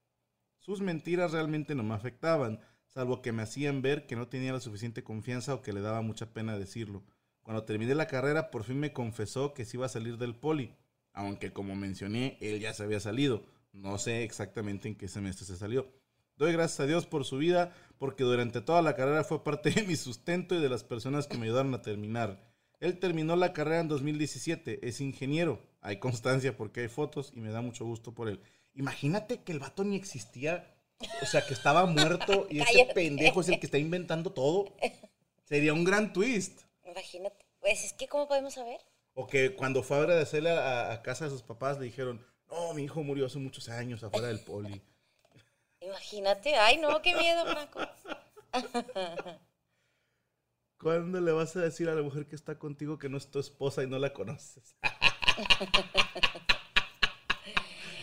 [0.66, 4.60] Sus mentiras realmente no me afectaban, salvo que me hacían ver que no tenía la
[4.60, 7.04] suficiente confianza o que le daba mucha pena decirlo.
[7.44, 10.74] Cuando terminé la carrera, por fin me confesó que se iba a salir del poli,
[11.14, 13.46] aunque como mencioné, él ya se había salido.
[13.74, 15.88] No sé exactamente en qué semestre se salió.
[16.36, 19.84] Doy gracias a Dios por su vida, porque durante toda la carrera fue parte de
[19.84, 22.44] mi sustento y de las personas que me ayudaron a terminar.
[22.80, 25.62] Él terminó la carrera en 2017, es ingeniero.
[25.82, 28.42] Hay constancia porque hay fotos y me da mucho gusto por él.
[28.76, 30.76] Imagínate que el vato ni existía,
[31.22, 34.74] o sea, que estaba muerto y ese pendejo es el que está inventando todo.
[35.46, 36.62] Sería un gran twist.
[36.84, 37.46] Imagínate.
[37.60, 38.80] Pues es que, ¿cómo podemos saber?
[39.14, 42.74] O que cuando fue a agradecerle a, a casa de sus papás le dijeron, no,
[42.74, 44.82] mi hijo murió hace muchos años afuera del poli.
[45.80, 46.56] Imagínate.
[46.56, 47.80] Ay, no, qué miedo, Franco.
[50.78, 53.40] ¿Cuándo le vas a decir a la mujer que está contigo que no es tu
[53.40, 54.76] esposa y no la conoces?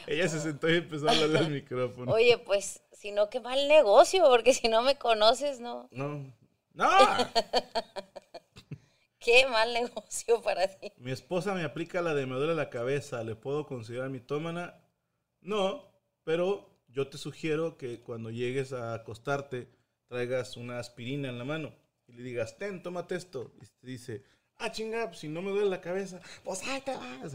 [0.07, 2.13] Ella se sentó y empezó a hablarle al micrófono.
[2.13, 5.89] Oye, pues, si no, qué mal negocio, porque si no me conoces, no.
[5.91, 6.33] No.
[6.75, 6.89] ¡No!
[9.19, 10.93] Qué mal negocio para ti.
[10.97, 13.23] Mi esposa me aplica la de me duele la cabeza.
[13.23, 14.83] ¿Le puedo considerar mitómana?
[15.41, 19.69] No, pero yo te sugiero que cuando llegues a acostarte
[20.09, 21.73] traigas una aspirina en la mano
[22.09, 23.53] y le digas, ten, tómate esto.
[23.61, 24.25] Y te dice,
[24.59, 27.35] ah, chinga, pues, si no me duele la cabeza, pues ahí te vas.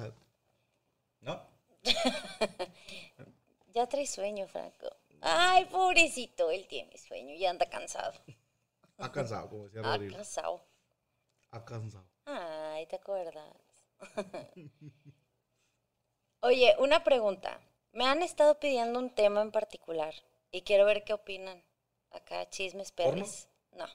[1.21, 1.41] ¿No?
[3.73, 4.87] Ya trae sueño, Franco.
[5.21, 8.13] Ay, pobrecito, él tiene sueño y anda cansado.
[8.99, 10.15] Ha cansado, como decía Rodrigo.
[10.15, 10.65] cansado.
[11.51, 12.09] Ha cansado.
[12.25, 13.55] Ay, ¿te acuerdas?
[16.41, 17.59] Oye, una pregunta.
[17.91, 20.15] Me han estado pidiendo un tema en particular
[20.51, 21.63] y quiero ver qué opinan.
[22.09, 23.47] Acá, chismes perris.
[23.71, 23.85] No.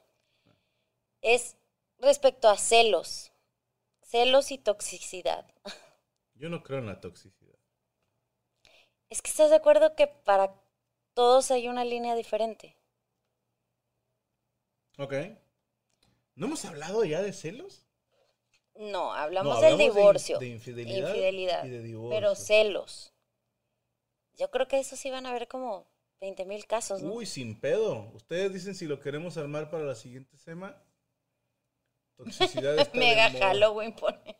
[1.20, 1.56] Es
[1.98, 3.32] respecto a celos.
[4.02, 5.52] Celos y toxicidad.
[6.34, 7.41] Yo no creo en la toxicidad.
[9.12, 10.54] Es que estás de acuerdo que para
[11.12, 12.78] todos hay una línea diferente.
[14.96, 15.12] Ok.
[16.34, 17.86] ¿No hemos hablado ya de celos?
[18.74, 20.38] No, hablamos, No, del hablamos divorcio.
[20.38, 22.16] de infidelidad infidelidad, y de divorcio.
[22.18, 23.12] Pero celos.
[24.38, 25.86] Yo creo que eso sí van a ver como
[26.22, 27.12] 20 mil casos, ¿no?
[27.12, 28.10] Uy, sin pedo.
[28.14, 30.82] Ustedes dicen si lo queremos armar para la siguiente semana.
[32.16, 33.30] Toxicidad está Mega.
[33.30, 34.38] Halloween pone.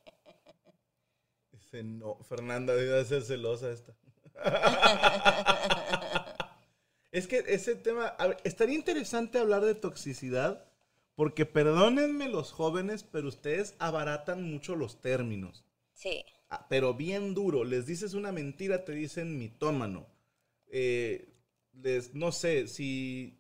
[1.51, 3.95] Dice, no, Fernanda debe ser celosa esta.
[7.13, 10.65] es que ese tema, a ver, estaría interesante hablar de toxicidad,
[11.15, 15.65] porque perdónenme los jóvenes, pero ustedes abaratan mucho los términos.
[15.95, 16.25] Sí.
[16.49, 17.65] Ah, pero bien duro.
[17.65, 20.07] Les dices una mentira, te dicen mitómano.
[20.69, 21.29] Eh,
[21.75, 23.39] les, no sé, si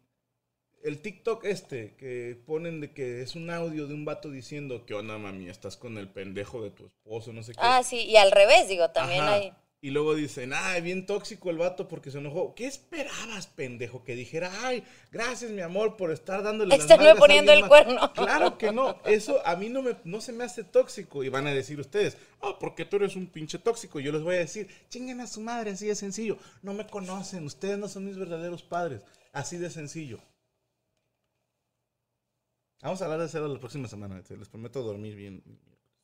[0.83, 4.94] el TikTok este que ponen de que es un audio de un vato diciendo, ¿qué
[4.94, 5.48] onda, mami?
[5.48, 7.61] Estás con el pendejo de tu esposo, no sé qué.
[7.62, 9.35] Ah, sí, y al revés, digo, también Ajá.
[9.35, 9.52] hay.
[9.85, 12.55] Y luego dicen, ay, bien tóxico el vato porque se enojó.
[12.55, 14.05] ¿Qué esperabas, pendejo?
[14.05, 17.68] Que dijera, ay, gracias, mi amor, por estar dándole Estarme poniendo el más".
[17.68, 18.12] cuerno.
[18.14, 19.01] Claro que no.
[19.05, 21.25] Eso a mí no, me, no se me hace tóxico.
[21.25, 23.99] Y van a decir ustedes, ah, porque tú eres un pinche tóxico.
[23.99, 26.38] Y yo les voy a decir, chinguen a su madre, así de sencillo.
[26.62, 29.03] No me conocen, ustedes no son mis verdaderos padres.
[29.33, 30.21] Así de sencillo.
[32.83, 34.23] Vamos a hablar de eso la próxima semana.
[34.29, 35.42] Les prometo dormir bien.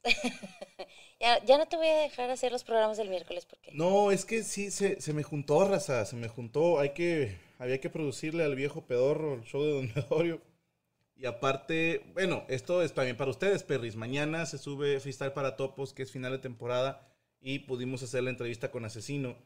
[1.20, 4.24] Ya, ya no te voy a dejar hacer los programas del miércoles porque No, es
[4.24, 6.78] que sí, se, se me juntó, raza, se me juntó.
[6.78, 10.40] Hay que, había que producirle al viejo pedorro el show de Don Medorio.
[11.16, 13.96] Y aparte, bueno, esto es también para ustedes, perris.
[13.96, 17.08] Mañana se sube Freestyle para Topos, que es final de temporada,
[17.40, 19.36] y pudimos hacer la entrevista con Asesino.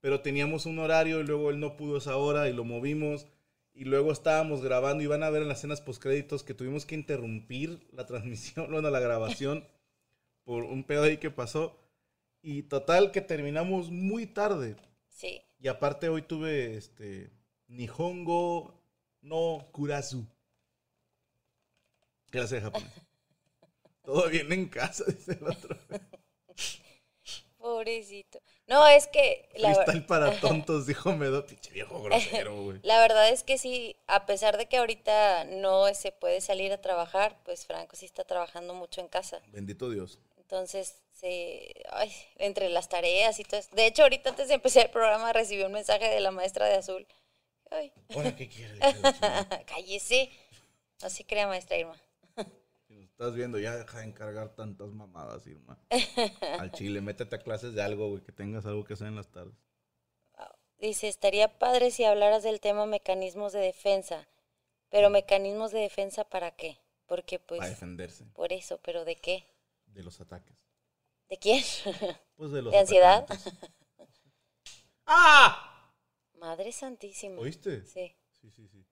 [0.00, 3.28] Pero teníamos un horario y luego él no pudo esa hora y lo movimos.
[3.72, 6.96] Y luego estábamos grabando y van a ver en las escenas postcréditos que tuvimos que
[6.96, 9.64] interrumpir la transmisión, bueno, la grabación
[10.44, 11.78] por un pedo ahí que pasó.
[12.40, 14.76] Y total que terminamos muy tarde.
[15.08, 15.42] sí.
[15.60, 17.30] Y aparte hoy tuve este
[17.68, 18.82] Nihongo
[19.20, 20.26] no Kurasu.
[22.30, 22.90] Clase de japonés.
[24.02, 25.78] Todo bien en casa, dice el otro.
[27.58, 28.40] Pobrecito.
[28.66, 31.46] No, es que la, Freestyle para tontos, dijo Medo.
[31.46, 32.80] Pinche viejo grosero, güey.
[32.82, 36.80] la verdad es que sí, a pesar de que ahorita no se puede salir a
[36.80, 39.40] trabajar, pues Franco sí está trabajando mucho en casa.
[39.52, 40.18] Bendito Dios.
[40.42, 43.70] Entonces, se, ay, entre las tareas y todo eso.
[43.74, 46.74] De hecho, ahorita antes de empezar el programa recibí un mensaje de la maestra de
[46.74, 47.06] azul.
[47.70, 48.78] Ay, ¿Ahora qué quiere?
[49.66, 50.30] cállese.
[51.00, 51.96] Así crea maestra Irma.
[52.86, 55.78] Si nos estás viendo, ya deja de encargar tantas mamadas, Irma.
[56.58, 59.30] Al chile, métete a clases de algo, güey, que tengas algo que hacer en las
[59.30, 59.54] tardes.
[60.78, 64.26] Dice, estaría padre si hablaras del tema mecanismos de defensa.
[64.90, 66.76] Pero mecanismos de defensa para qué?
[67.06, 69.46] Porque pues para defenderse por eso, pero ¿de qué?
[69.94, 70.56] De los ataques.
[71.28, 71.62] ¿De quién?
[72.36, 73.26] Pues de los ¿De ansiedad?
[75.06, 75.92] ¡Ah!
[76.34, 77.40] Madre santísima.
[77.40, 77.84] ¿Oíste?
[77.84, 78.16] Sí.
[78.32, 78.84] Sí, sí, sí.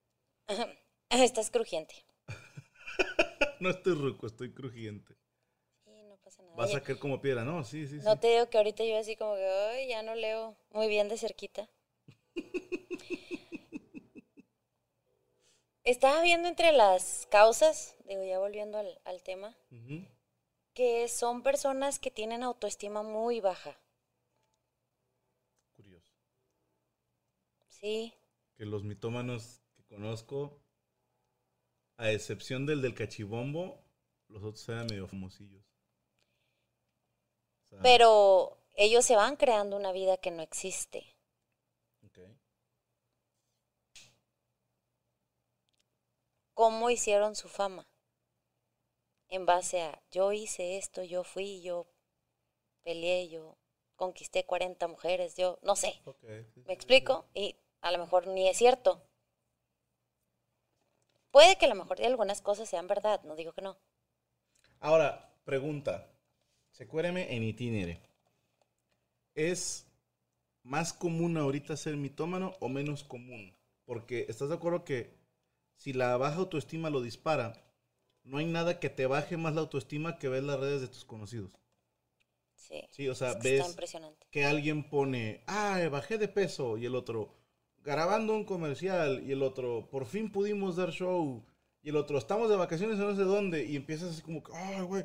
[1.11, 1.95] Estás crujiente.
[3.61, 5.15] No estoy ruco, estoy crujiente.
[5.85, 6.57] Sí, no pasa nada.
[6.57, 7.63] Vas a caer como piedra, ¿no?
[7.63, 8.07] Sí, sí, sí.
[8.07, 11.11] No te digo que ahorita yo así como que, ay, ya no leo muy bien
[11.11, 11.69] de cerquita.
[15.85, 20.07] Estaba viendo entre las causas, digo, ya volviendo al, al tema, Ujú.
[20.75, 23.79] Que son personas que tienen autoestima muy baja.
[25.75, 26.13] Curioso.
[27.69, 28.13] Sí,
[28.57, 30.63] Que los mitómanos que conozco,
[31.99, 33.85] a excepción del del cachibombo,
[34.27, 35.63] los otros eran medio famosillos.
[37.65, 41.15] O sea, pero ellos se van creando una vida que no existe.
[42.05, 42.19] ok.
[46.55, 47.89] ¿Cómo hicieron su fama?
[49.31, 51.87] En base a, yo hice esto, yo fui, yo
[52.83, 53.57] peleé, yo
[53.97, 56.01] conquisté 40 mujeres, yo no sé.
[56.05, 57.27] Ok, sí, sí, ¿Me explico?
[57.33, 59.03] Y a lo mejor ni es cierto.
[61.31, 63.79] Puede que a lo mejor de algunas cosas sean verdad, no digo que no.
[64.81, 66.11] Ahora, pregunta.
[66.73, 68.01] Secuéreme en itinere.
[69.35, 69.87] ¿Es
[70.63, 73.55] más común ahorita ser mitómano o menos común?
[73.85, 75.15] Porque estás de acuerdo que
[75.77, 77.53] si la baja autoestima lo dispara,
[78.31, 81.05] no hay nada que te baje más la autoestima que ver las redes de tus
[81.05, 81.51] conocidos.
[82.55, 82.81] Sí.
[82.91, 84.27] Sí, o sea, es que ves impresionante.
[84.31, 87.35] que alguien pone, ah, bajé de peso, y el otro,
[87.83, 91.45] grabando un comercial, y el otro, por fin pudimos dar show,
[91.83, 94.83] y el otro, estamos de vacaciones en no sé dónde, y empiezas así como, ay,
[94.83, 95.05] güey.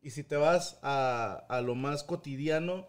[0.00, 2.86] Y si te vas a, a lo más cotidiano,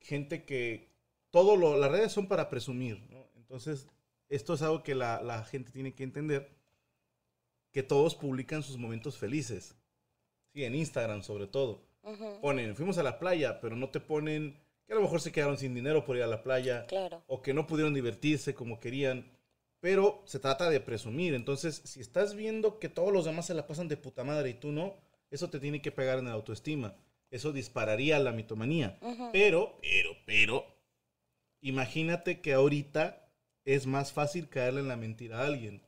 [0.00, 0.90] gente que
[1.30, 3.28] todo lo, las redes son para presumir, ¿no?
[3.36, 3.86] Entonces,
[4.28, 6.59] esto es algo que la, la gente tiene que entender,
[7.72, 9.76] que todos publican sus momentos felices.
[10.52, 11.88] Sí, en Instagram sobre todo
[12.40, 15.58] ponen, fuimos a la playa, pero no te ponen que a lo mejor se quedaron
[15.58, 17.22] sin dinero por ir a la playa Claro.
[17.26, 19.30] o que no pudieron divertirse como querían.
[19.80, 21.32] Pero se trata de presumir.
[21.34, 24.54] Entonces, si estás viendo que todos los demás se la pasan de puta madre y
[24.54, 24.94] tú no,
[25.30, 26.94] eso te tiene que pegar en la autoestima.
[27.30, 28.98] Eso dispararía la mitomanía.
[29.32, 30.66] Pero, pero, pero,
[31.60, 33.30] imagínate que ahorita
[33.64, 35.82] es más fácil caerle en la mentira a alguien.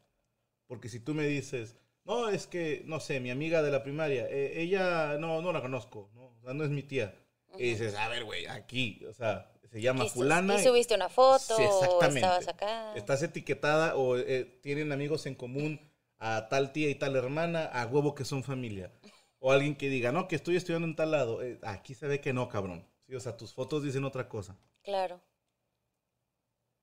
[0.66, 4.26] Porque si tú me dices, no, es que, no sé, mi amiga de la primaria,
[4.28, 6.36] eh, ella no, no la conozco, ¿no?
[6.38, 7.14] O sea, no es mi tía.
[7.58, 10.60] Y dices, a ver, güey, aquí, o sea, se llama fulana.
[10.60, 12.20] Y subiste una foto, Sí, o exactamente.
[12.20, 12.94] estabas acá.
[12.94, 15.80] Estás etiquetada o eh, tienen amigos en común
[16.18, 18.92] a tal tía y tal hermana, a huevo que son familia.
[19.38, 21.42] O alguien que diga, no, que estoy estudiando en tal lado.
[21.42, 22.86] Eh, aquí se ve que no, cabrón.
[23.06, 24.56] Sí, o sea, tus fotos dicen otra cosa.
[24.82, 25.20] Claro.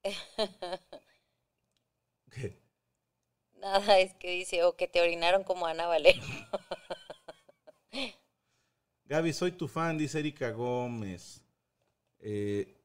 [3.61, 6.21] Nada, es que dice, o que te orinaron como Ana Valero.
[9.05, 11.43] Gaby, soy tu fan, dice Erika Gómez.
[12.19, 12.75] Eh,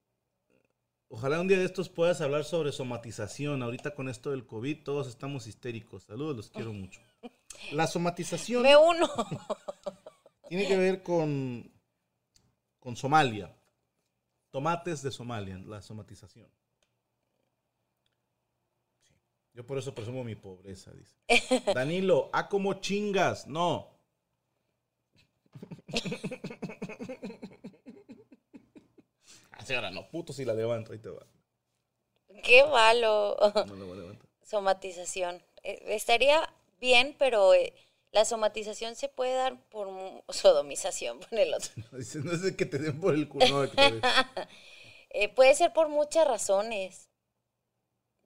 [1.16, 3.62] Ojalá un día de estos puedas hablar sobre somatización.
[3.62, 6.02] Ahorita con esto del COVID todos estamos histéricos.
[6.02, 7.00] Saludos, los quiero mucho.
[7.70, 9.08] La somatización Me uno.
[10.48, 11.70] tiene que ver con,
[12.80, 13.54] con Somalia.
[14.50, 16.48] Tomates de Somalia, la somatización.
[19.54, 21.16] Yo por eso presumo mi pobreza, dice.
[21.74, 23.46] Danilo, ¿a como chingas?
[23.46, 23.96] No.
[29.52, 31.24] Así ahora no, puto si la levanto, ahí te va.
[32.42, 33.36] Qué malo.
[33.66, 34.28] No la voy a levantar.
[34.42, 35.42] Somatización.
[35.62, 37.72] Eh, Estaría bien, pero eh,
[38.10, 39.88] la somatización se puede dar por
[40.30, 41.70] sodomización, por el otro.
[41.92, 44.02] Dice, no es de que te den por el culo, no, de que te den.
[45.10, 47.08] Eh, puede ser por muchas razones.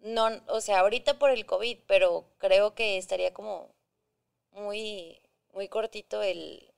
[0.00, 3.68] No, o sea, ahorita por el COVID, pero creo que estaría como
[4.52, 5.20] muy,
[5.52, 6.72] muy cortito el,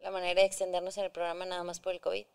[0.00, 2.26] la manera de extendernos en el programa nada más por el COVID.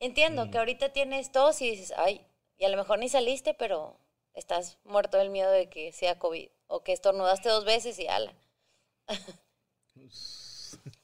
[0.00, 0.50] Entiendo Mm.
[0.50, 2.24] que ahorita tienes tos y dices, ay,
[2.56, 3.96] y a lo mejor ni saliste, pero
[4.34, 6.48] estás muerto del miedo de que sea COVID.
[6.66, 8.34] O que estornudaste dos veces y ala.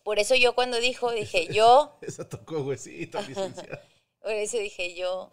[0.03, 3.81] Por eso yo cuando dijo, dije, yo Esa tocó huesito, licenciado.
[4.21, 5.33] Por eso dije yo,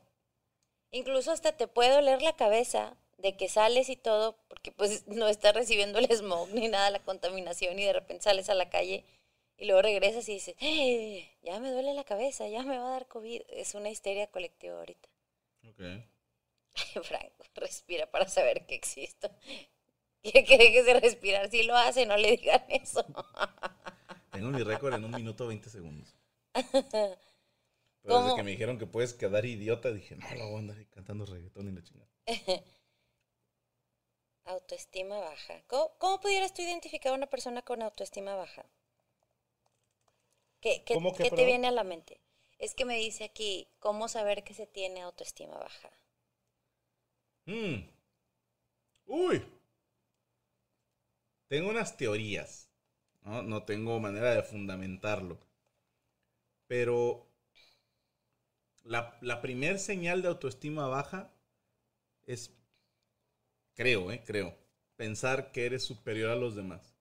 [0.92, 5.28] incluso hasta te puede doler la cabeza de que sales y todo, porque pues no
[5.28, 9.06] estás recibiendo el smog ni nada, la contaminación, y de repente sales a la calle
[9.58, 12.92] y luego regresas y dices, "Eh, ya me duele la cabeza, ya me va a
[12.92, 13.42] dar COVID.
[13.50, 15.10] Es una histeria colectiva ahorita.
[15.70, 15.82] Ok.
[17.04, 19.30] Franco, respira para saber que existo.
[20.24, 21.50] Quiere que dejes de respirar.
[21.50, 23.04] Si lo hace, no le digan eso.
[24.32, 26.16] Tengo mi récord en un minuto 20 segundos.
[28.04, 30.78] Pero desde que me dijeron que puedes quedar idiota, dije, no, la voy a andar
[30.78, 32.10] ahí cantando reggaetón y la chingada.
[34.46, 35.64] Autoestima baja.
[35.66, 38.68] ¿Cómo, cómo pudieras tú identificar a una persona con autoestima baja?
[40.62, 42.22] ¿Qué, qué- ¿Cómo que, qué te viene a la mente?
[42.58, 45.92] Es que me dice aquí, ¿cómo saber que se tiene autoestima baja?
[47.48, 47.84] Mm.
[49.08, 49.42] Uy.
[51.50, 52.72] Tengo unas teorías.
[53.24, 53.44] ¿no?
[53.44, 55.40] no tengo manera de fundamentarlo.
[56.68, 57.28] Pero
[58.84, 61.32] la, la primer señal de autoestima baja
[62.26, 62.52] es,
[63.76, 64.56] creo, eh, creo,
[64.96, 66.96] pensar que eres superior a los demás.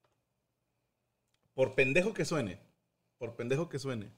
[1.54, 2.58] Por pendejo que suene,
[3.18, 4.10] por pendejo que suene.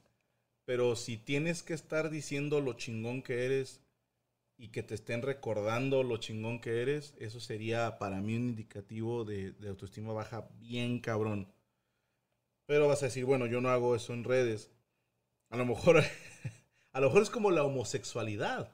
[0.65, 3.81] Pero si tienes que estar diciendo lo chingón que eres
[4.57, 9.25] y que te estén recordando lo chingón que eres, eso sería para mí un indicativo
[9.25, 11.51] de, de autoestima baja bien cabrón.
[12.65, 14.71] Pero vas a decir, bueno, yo no hago eso en redes.
[15.49, 16.01] A lo mejor,
[16.93, 18.71] a lo mejor es como la homosexualidad.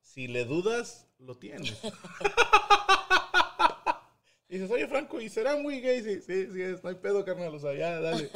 [0.00, 1.76] Si le dudas, lo tienes.
[4.48, 6.02] Y dices, oye Franco, ¿y será muy gay?
[6.02, 8.30] Sí, sí, sí es, no hay pedo, carnal, o sea, ya, dale.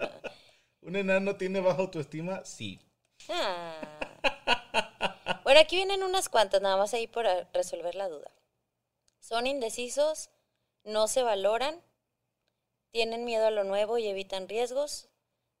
[0.80, 2.42] ¿Un enano tiene baja autoestima?
[2.46, 2.80] Sí.
[3.28, 4.00] Ah.
[5.44, 8.30] Bueno, aquí vienen unas cuantas, nada más ahí para resolver la duda.
[9.20, 10.30] Son indecisos,
[10.84, 11.82] no se valoran,
[12.92, 15.10] tienen miedo a lo nuevo y evitan riesgos,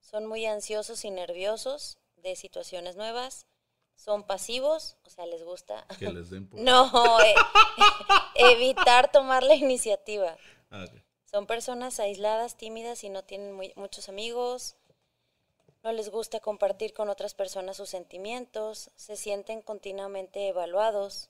[0.00, 3.46] son muy ansiosos y nerviosos de situaciones nuevas,
[3.94, 6.60] son pasivos, o sea, les gusta Que les den por...
[6.60, 7.34] no eh,
[8.34, 10.36] evitar tomar la iniciativa.
[10.70, 11.00] Ah, ok.
[11.24, 14.76] Son personas aisladas, tímidas y no tienen muy- muchos amigos.
[15.82, 18.90] No les gusta compartir con otras personas sus sentimientos.
[18.96, 21.28] Se sienten continuamente evaluados.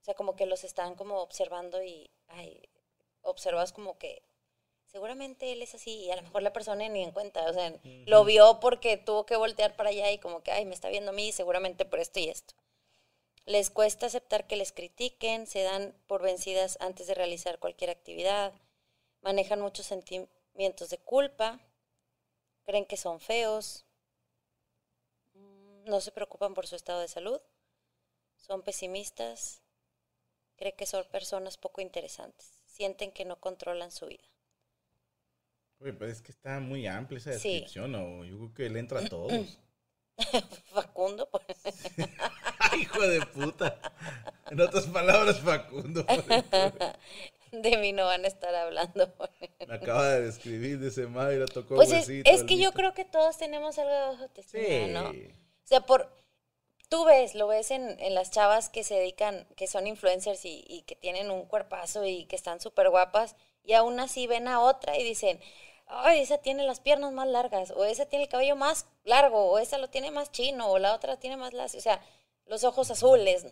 [0.00, 2.68] O sea, como que los están como observando y ay,
[3.22, 4.22] observas como que
[4.92, 7.48] seguramente él es así y a lo mejor la persona ni en cuenta.
[7.48, 7.74] O sea,
[8.06, 11.10] lo vio porque tuvo que voltear para allá y como que, ay, me está viendo
[11.10, 12.54] a mí seguramente por esto y esto.
[13.46, 18.52] Les cuesta aceptar que les critiquen, se dan por vencidas antes de realizar cualquier actividad,
[19.22, 21.58] manejan muchos sentimientos de culpa,
[22.62, 23.84] creen que son feos,
[25.34, 27.40] mm, no se preocupan por su estado de salud,
[28.36, 29.62] son pesimistas,
[30.54, 34.32] creen que son personas poco interesantes, sienten que no controlan su vida.
[35.82, 37.50] Oye, pero es que está muy amplia esa Sí.
[37.50, 38.24] descripción, ¿no?
[38.24, 39.32] Yo creo que le entra a todos.
[40.72, 41.42] Facundo, por-
[42.58, 43.78] ¡Ay, hijo de puta!
[44.50, 46.04] En otras palabras, Facundo.
[47.52, 49.12] de mí no van a estar hablando.
[49.66, 52.72] Me acaba de describir de ese madre, le tocó Pues es, huesito, es que yo
[52.72, 54.86] creo que todos tenemos algo de autoestima, Sí.
[54.92, 55.08] ¿no?
[55.10, 56.08] O sea, por
[56.88, 60.62] tú ves, lo ves en, en las chavas que se dedican, que son influencers y,
[60.68, 64.60] y que tienen un cuerpazo y que están súper guapas, y aún así ven a
[64.60, 65.40] otra y dicen,
[65.86, 69.58] ay, esa tiene las piernas más largas, o esa tiene el cabello más largo, o
[69.58, 72.00] esa lo tiene más chino, o la otra tiene más lacio, o sea,
[72.46, 73.46] los ojos azules.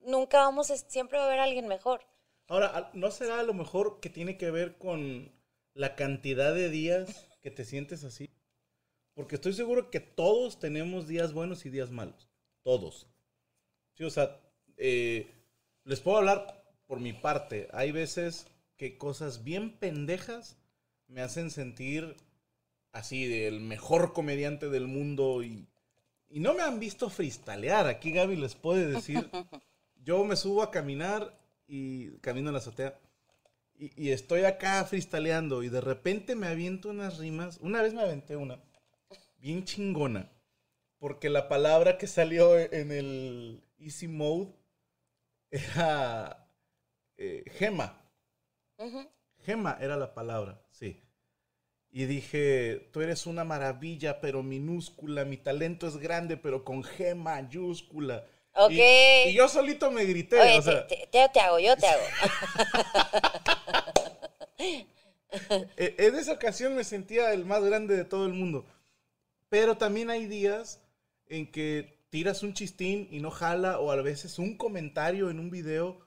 [0.00, 2.02] Nunca vamos, a- siempre va a haber alguien mejor.
[2.46, 5.32] Ahora, ¿a- ¿no será a lo mejor que tiene que ver con
[5.74, 8.30] la cantidad de días que te sientes así?
[9.14, 12.28] Porque estoy seguro que todos tenemos días buenos y días malos.
[12.62, 13.06] Todos.
[13.94, 14.40] Sí, o sea,
[14.76, 15.28] eh,
[15.84, 17.68] les puedo hablar por mi parte.
[17.72, 18.46] Hay veces
[18.76, 20.56] que cosas bien pendejas
[21.08, 22.16] me hacen sentir
[22.92, 25.66] así del mejor comediante del mundo y,
[26.28, 27.86] y no me han visto freestalear.
[27.86, 29.30] Aquí Gaby les puede decir,
[30.04, 32.98] yo me subo a caminar y camino en la azotea
[33.74, 37.58] y, y estoy acá freestaleando y de repente me aviento unas rimas.
[37.60, 38.58] Una vez me aventé una
[39.38, 40.30] bien chingona
[40.98, 44.48] porque la palabra que salió en el easy mode
[45.50, 46.48] era
[47.16, 48.00] eh, gema.
[48.78, 49.08] Ujú.
[49.48, 51.00] Gema era la palabra, sí.
[51.90, 55.24] Y dije, tú eres una maravilla, pero minúscula.
[55.24, 58.26] Mi talento es grande, pero con G mayúscula.
[58.54, 58.72] Ok.
[58.72, 60.38] Y, y yo solito me grité.
[60.38, 62.02] Oye, o sea, te, te- te hago, yo te hago.
[65.78, 68.66] e- en esa ocasión me sentía el más grande de todo el mundo.
[69.48, 70.82] Pero también hay días
[71.26, 75.50] en que tiras un chistín y no jala, o a veces un comentario en un
[75.50, 76.00] video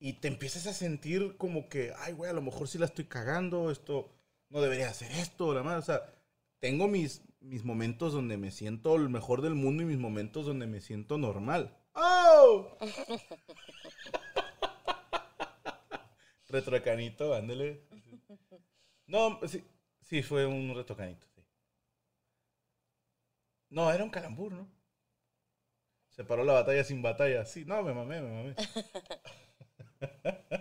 [0.00, 3.04] y te empiezas a sentir como que, ay, güey, a lo mejor sí la estoy
[3.04, 4.10] cagando, esto
[4.48, 5.78] no debería hacer esto, la madre.
[5.78, 6.00] O sea,
[6.58, 10.66] tengo mis, mis momentos donde me siento el mejor del mundo y mis momentos donde
[10.66, 11.76] me siento normal.
[11.92, 12.78] ¡Oh!
[16.48, 17.86] Retrocanito, ándele.
[19.06, 19.62] No, sí,
[20.00, 21.42] sí, fue un retrocanito, sí.
[23.68, 24.66] No, era un calambur, ¿no?
[26.08, 27.44] Se paró la batalla sin batalla.
[27.44, 28.54] Sí, no, me mamé, me mamé.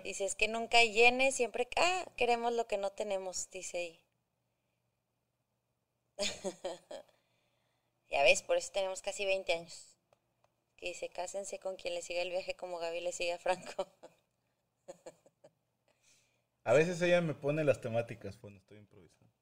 [0.03, 1.67] Dice, es que nunca llene, siempre...
[1.75, 3.99] Ah, queremos lo que no tenemos, dice ahí.
[8.09, 9.95] ya ves, por eso tenemos casi 20 años.
[10.75, 13.87] Que dice, cásense con quien le siga el viaje como Gaby le sigue a Franco.
[16.65, 19.33] A veces ella me pone las temáticas cuando estoy improvisando.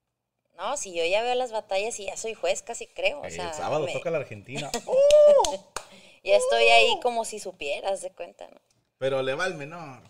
[0.56, 3.20] No, si yo ya veo las batallas y ya soy juez, casi creo.
[3.20, 4.70] O el sábado me- toca la Argentina.
[6.24, 8.60] ya estoy ahí como si supieras de cuenta, ¿no?
[8.98, 10.02] Pero le va el menor.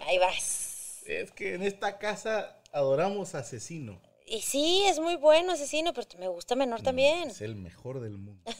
[0.00, 1.02] Ahí vas.
[1.06, 4.00] Es que en esta casa adoramos a asesino.
[4.26, 7.30] Y sí, es muy bueno asesino, pero me gusta menor también.
[7.30, 8.50] Es el mejor del mundo.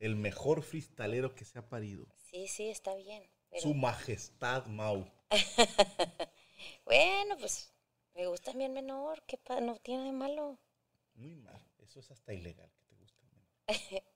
[0.00, 2.06] El mejor freestalero que se ha parido.
[2.30, 3.22] Sí, sí, está bien.
[3.50, 5.06] pero- Su majestad Mau.
[6.84, 7.72] Bueno, pues
[8.14, 10.58] me gusta bien menor, ¿qué pa- no tiene de malo.
[11.14, 11.60] Muy mal.
[11.78, 14.02] Eso es hasta ilegal que te guste menor.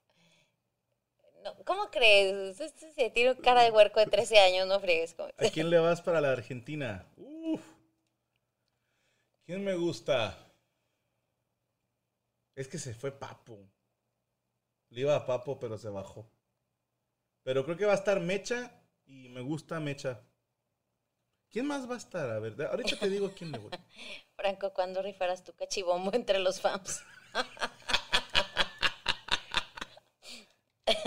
[1.47, 2.59] No, ¿Cómo crees?
[2.61, 5.14] Este se tiene cara de huerco de 13 años, no friegues.
[5.14, 7.07] como- ¿A quién le vas para la Argentina?
[7.16, 7.61] Uf.
[9.44, 10.36] ¿Quién me gusta?
[12.57, 13.59] Es que se fue Papo.
[14.90, 16.28] Le iba a Papo, pero se bajó.
[17.44, 18.72] Pero creo que va a estar Mecha
[19.05, 20.20] y me gusta Mecha.
[21.49, 22.28] ¿Quién más va a estar?
[22.28, 23.70] A ver, ahorita te digo a quién le voy.
[24.36, 27.05] Franco, ¿cuándo rifarás tu cachibombo entre los fans?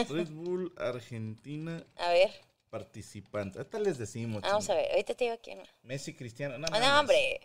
[0.10, 2.32] Red Bull Argentina A ver,
[2.70, 3.60] participante.
[3.60, 4.42] Ahorita les decimos.
[4.42, 5.62] vamos a ver, ahorita te digo quién.
[5.84, 6.58] Messi, Cristiano.
[6.58, 7.42] No, Ah, no, hombre.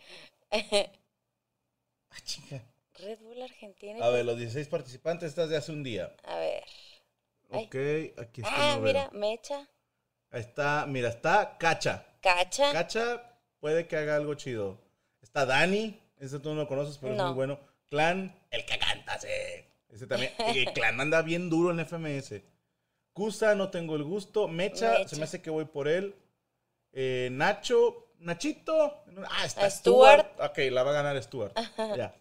[2.10, 2.62] Ah, chinga.
[2.94, 4.04] Red Bull Argentina.
[4.04, 6.14] A ver, los 16 participantes, estas de hace un día.
[6.22, 6.62] A ver.
[7.50, 7.64] Ay.
[7.64, 8.74] Ok, aquí está.
[8.74, 9.68] Ah, mira, Mecha,
[10.30, 12.04] Ahí está, mira, está Cacha.
[12.20, 12.72] Cacha.
[12.72, 14.78] Cacha puede que haga algo chido.
[15.22, 17.58] Está Dani, ese tú no lo conoces, pero es muy bueno.
[17.88, 19.28] Clan, el que canta, sí.
[19.94, 20.32] Ese también.
[20.54, 22.42] Y Clan anda bien duro en FMS.
[23.12, 24.48] Kusa, no tengo el gusto.
[24.48, 25.08] Mecha, Mecha.
[25.08, 26.16] se me hace que voy por él.
[26.92, 29.04] Eh, Nacho, Nachito.
[29.30, 30.26] Ah, está Stuart.
[30.32, 30.50] Stuart.
[30.50, 31.56] Ok, la va a ganar Stuart.
[31.96, 32.14] Ya,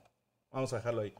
[0.51, 1.15] vamos a dejarlo ahí.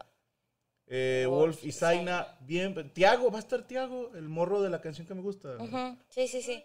[0.86, 2.92] Eh, Wolf Wolf y Zaina, bien.
[2.94, 5.58] Tiago, va a estar Tiago, el morro de la canción que me gusta.
[6.10, 6.64] Sí, sí, sí.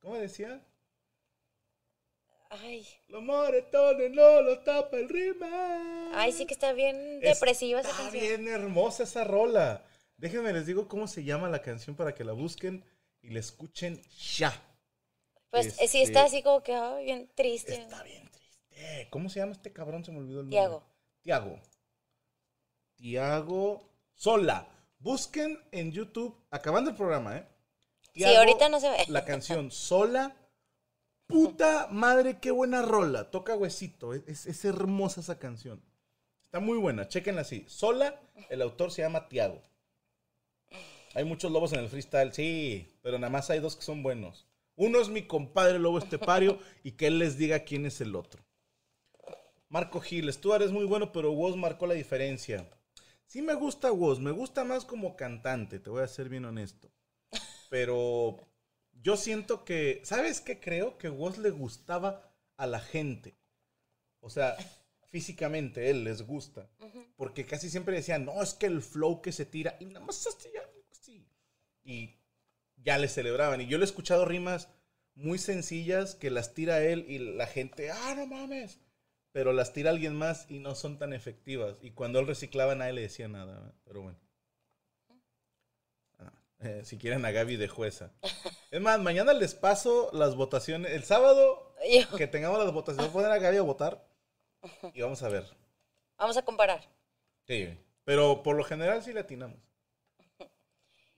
[0.00, 0.60] ¿Cómo decía?
[2.52, 6.10] Ay, Los moretones no los tapa el rima.
[6.14, 8.22] ay, sí que está bien Es- depresiva esa Está canción.
[8.22, 9.84] bien hermosa esa rola.
[10.16, 12.84] Déjenme les digo cómo se llama la canción para que la busquen
[13.22, 14.02] y la escuchen
[14.36, 14.52] ya.
[15.50, 16.72] Pues eh, sí Este- está así como que
[17.04, 17.74] bien triste.
[17.74, 19.08] Está bien triste.
[19.10, 20.04] ¿Cómo se llama este cabrón?
[20.04, 20.58] Se me olvidó el nombre.
[20.58, 20.84] Tiago.
[21.22, 21.60] Tiago.
[22.96, 24.66] Tiago Sola.
[24.98, 27.46] Busquen en YouTube, acabando el programa, ¿eh?
[28.14, 28.98] Sí, ahorita no se ve.
[29.08, 30.36] La canción Sola.
[31.30, 33.30] Puta madre, qué buena rola.
[33.30, 34.14] Toca huesito.
[34.14, 35.80] Es, hermosa esa canción.
[36.42, 37.08] Está muy buena.
[37.08, 37.64] Chequenla así.
[37.68, 39.62] Sola, el autor se llama Tiago.
[41.14, 44.46] Hay muchos lobos en el freestyle, sí, pero nada más hay dos que son buenos.
[44.76, 48.44] Uno es mi compadre Lobo Estepario y que él les diga quién es el otro.
[49.68, 52.68] Marco Gil, Stuart es muy bueno, pero Woz marcó la diferencia.
[53.26, 56.90] Sí me gusta Woz, me gusta más como cantante, te voy a ser bien honesto.
[57.68, 58.36] Pero
[59.02, 60.98] yo siento que, ¿sabes qué creo?
[60.98, 63.36] Que Woz le gustaba a la gente.
[64.20, 64.56] O sea,
[65.10, 66.68] físicamente él les gusta.
[67.16, 70.26] Porque casi siempre decían, no, es que el flow que se tira, y nada más
[70.26, 71.26] así.
[71.82, 72.16] Y
[72.76, 73.60] ya le celebraban.
[73.60, 74.68] Y yo le he escuchado rimas
[75.14, 78.80] muy sencillas que las tira él y la gente, ah, no mames.
[79.32, 81.76] Pero las tira alguien más y no son tan efectivas.
[81.82, 83.74] Y cuando él reciclaba nadie le decía nada.
[83.84, 84.18] Pero bueno.
[86.60, 88.12] Eh, si quieren a Gaby de jueza.
[88.70, 90.92] Es más, mañana les paso las votaciones.
[90.92, 91.74] El sábado
[92.16, 94.06] que tengamos las votaciones, voy a poner a Gaby a votar.
[94.94, 95.44] Y vamos a ver.
[96.18, 96.82] Vamos a comparar.
[97.46, 99.58] Sí, pero por lo general sí le atinamos.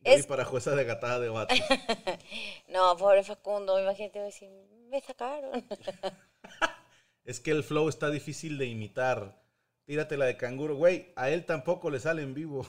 [0.00, 1.58] Gaby Es- para jueza de gatada de vatos.
[2.68, 4.48] No, pobre Facundo, imagínate decir,
[4.88, 5.64] me sacaron.
[7.24, 9.40] Es que el flow está difícil de imitar.
[9.84, 10.74] Tírate la de canguro.
[10.74, 12.66] Güey, a él tampoco le sale en vivo.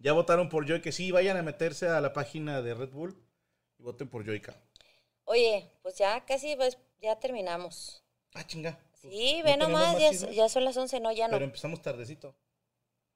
[0.00, 3.16] Ya votaron por Joy, que sí, vayan a meterse a la página de Red Bull
[3.78, 4.54] y voten por Joyka.
[5.24, 8.02] Oye, pues ya casi pues, ya terminamos.
[8.34, 8.78] Ah, chinga.
[8.90, 11.32] Pues, Sí, ¿no ve nomás, más ya, ya son las 11, no, ya no.
[11.32, 12.34] Pero empezamos tardecito.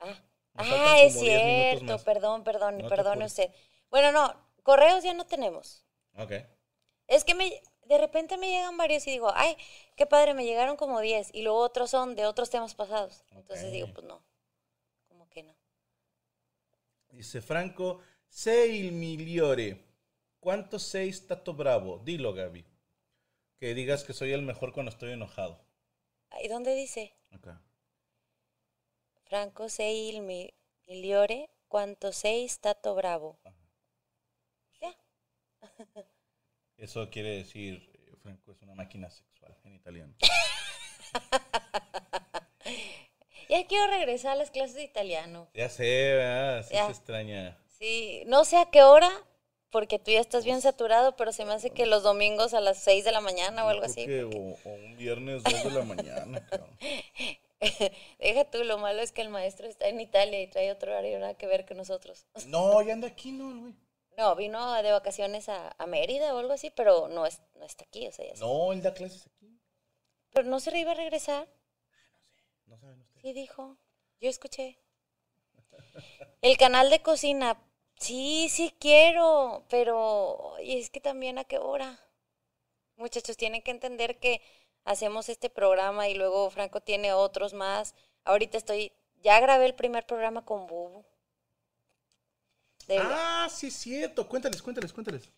[0.01, 0.15] Ah,
[0.57, 1.43] Ah, es como 10
[1.83, 3.33] minutos cierto, perdón, perdón, No apures.
[3.33, 3.51] usted.
[3.91, 5.85] Bueno, no, correos ya no tenemos.
[6.17, 6.33] Ok.
[7.09, 9.57] Es que me, de repente me llegan varios y digo, ay,
[9.97, 13.25] qué padre, me llegaron como 10 y luego otros son de otros temas pasados.
[13.33, 14.23] Entonces digo, pues no.
[17.15, 19.85] Dice Franco, Seil Miliore.
[20.41, 21.99] ¿Cuánto seis Tato Bravo?
[21.99, 22.67] Dilo, Gaby.
[23.57, 25.65] Que digas que soy el mejor cuando estoy enojado.
[26.43, 27.15] ¿Y dónde dice?
[27.31, 27.63] Acá.
[29.27, 30.53] Franco Seil mi,
[30.89, 33.39] Miliore, cuanto seis Tato Bravo.
[34.81, 34.95] Ya.
[36.77, 40.15] Eso quiere decir, eh, Franco es una máquina sexual en italiano.
[43.49, 45.49] Ya quiero regresar a las clases de italiano.
[45.55, 46.65] Ya sé, ¿verdad?
[46.67, 46.87] Sí Ya.
[46.87, 47.59] se extraña.
[47.79, 49.11] Sí, no sé a qué hora,
[49.71, 52.79] porque tú ya estás bien saturado, pero se me hace que los domingos a las
[52.79, 54.07] 6 de la mañana o algo así.
[54.07, 56.79] que o, o un viernes, dos de la mañana, cabrón.
[58.19, 61.19] Deja tú, lo malo es que el maestro está en Italia y trae otro horario
[61.19, 62.27] nada que ver con nosotros.
[62.47, 63.75] No, ya anda aquí, ¿no, güey?
[64.17, 67.85] No, vino de vacaciones a, a Mérida o algo así, pero no, es, no está
[67.85, 68.39] aquí, o sea, ya.
[68.39, 69.59] No, él da clases aquí.
[70.33, 71.49] Pero no se iba a regresar.
[73.25, 73.79] Sí dijo.
[74.21, 74.79] Yo escuché.
[76.43, 77.57] El canal de cocina,
[77.97, 81.99] sí, sí quiero, pero y es que también a qué hora.
[82.97, 84.43] Muchachos, tienen que entender que
[84.85, 87.95] hacemos este programa y luego Franco tiene otros más.
[88.25, 91.07] Ahorita estoy, ya grabé el primer programa con Bubu.
[92.91, 94.29] Ah, sí, cierto.
[94.29, 95.31] Cuéntales, cuéntales, cuéntales.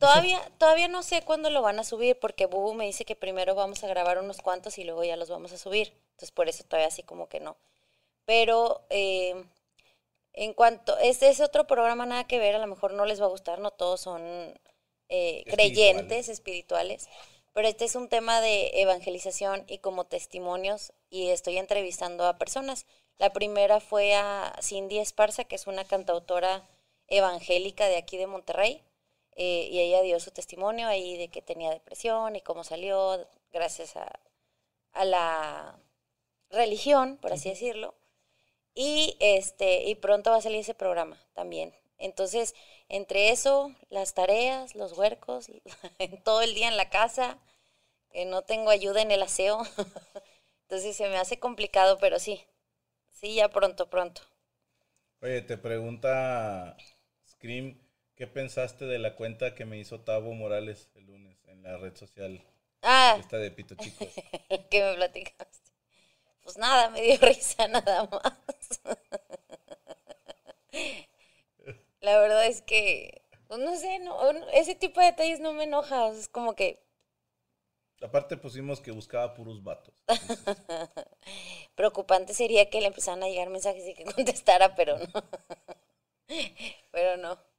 [0.00, 3.54] Todavía, todavía no sé cuándo lo van a subir, porque Bubu me dice que primero
[3.54, 5.92] vamos a grabar unos cuantos y luego ya los vamos a subir.
[6.12, 7.58] Entonces, por eso todavía así como que no.
[8.24, 9.44] Pero eh,
[10.32, 13.26] en cuanto, este es otro programa nada que ver, a lo mejor no les va
[13.26, 14.58] a gustar, no todos son
[15.10, 17.06] eh, creyentes, espirituales.
[17.52, 22.86] Pero este es un tema de evangelización y como testimonios y estoy entrevistando a personas.
[23.18, 26.64] La primera fue a Cindy Esparza, que es una cantautora
[27.08, 28.82] evangélica de aquí de Monterrey.
[29.42, 33.96] Eh, y ella dio su testimonio ahí de que tenía depresión y cómo salió gracias
[33.96, 34.20] a,
[34.92, 35.80] a la
[36.50, 37.94] religión, por así decirlo.
[38.74, 41.74] Y este, y pronto va a salir ese programa también.
[41.98, 42.54] Entonces,
[42.90, 45.50] entre eso, las tareas, los huercos,
[46.24, 47.38] todo el día en la casa,
[48.12, 49.62] que no tengo ayuda en el aseo.
[50.64, 52.44] Entonces se me hace complicado, pero sí.
[53.10, 54.22] Sí, ya pronto, pronto.
[55.22, 56.76] Oye, te pregunta
[57.26, 57.78] Scream,
[58.20, 61.96] ¿qué pensaste de la cuenta que me hizo Tavo Morales el lunes en la red
[61.96, 62.44] social
[62.82, 64.08] Ah, esta de Pito Chicos?
[64.70, 65.70] que me platicaste.
[66.44, 68.34] Pues nada, me dio risa nada más.
[72.02, 76.04] La verdad es que, pues no sé, no, ese tipo de detalles no me enoja.
[76.04, 76.82] o sea, es como que
[78.02, 79.94] Aparte pusimos que buscaba puros vatos.
[81.74, 85.24] preocupante sería que le empezaran a llegar mensajes y que contestara, pero no.
[86.90, 87.49] Pero no.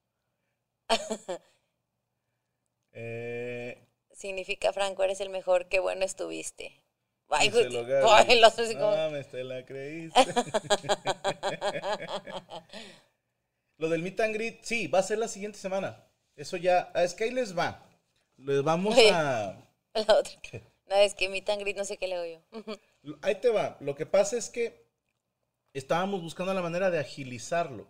[2.94, 6.84] Eh, Significa, Franco, eres el mejor, qué bueno estuviste.
[7.30, 7.60] Ay, lo
[8.14, 8.42] ay,
[8.76, 10.20] como- mames, te la creíste.
[13.78, 16.06] Lo del meet and greet, sí, va a ser la siguiente semana.
[16.36, 17.84] Eso ya, es que ahí les va.
[18.38, 19.10] Les vamos Oye.
[19.10, 19.56] a...
[19.94, 20.34] La otra.
[20.86, 22.42] No, es que mi tangrit no sé qué le hago yo.
[23.22, 23.78] Ahí te va.
[23.80, 24.86] Lo que pasa es que
[25.74, 27.88] estábamos buscando la manera de agilizarlo.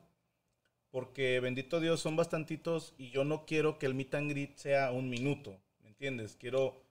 [0.92, 4.92] Porque bendito Dios, son bastantitos y yo no quiero que el meet and greet sea
[4.92, 5.58] un minuto.
[5.82, 6.36] ¿Me entiendes?
[6.36, 6.82] Quiero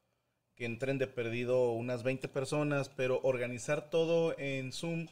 [0.57, 5.07] que entren de perdido unas 20 personas, pero organizar todo en Zoom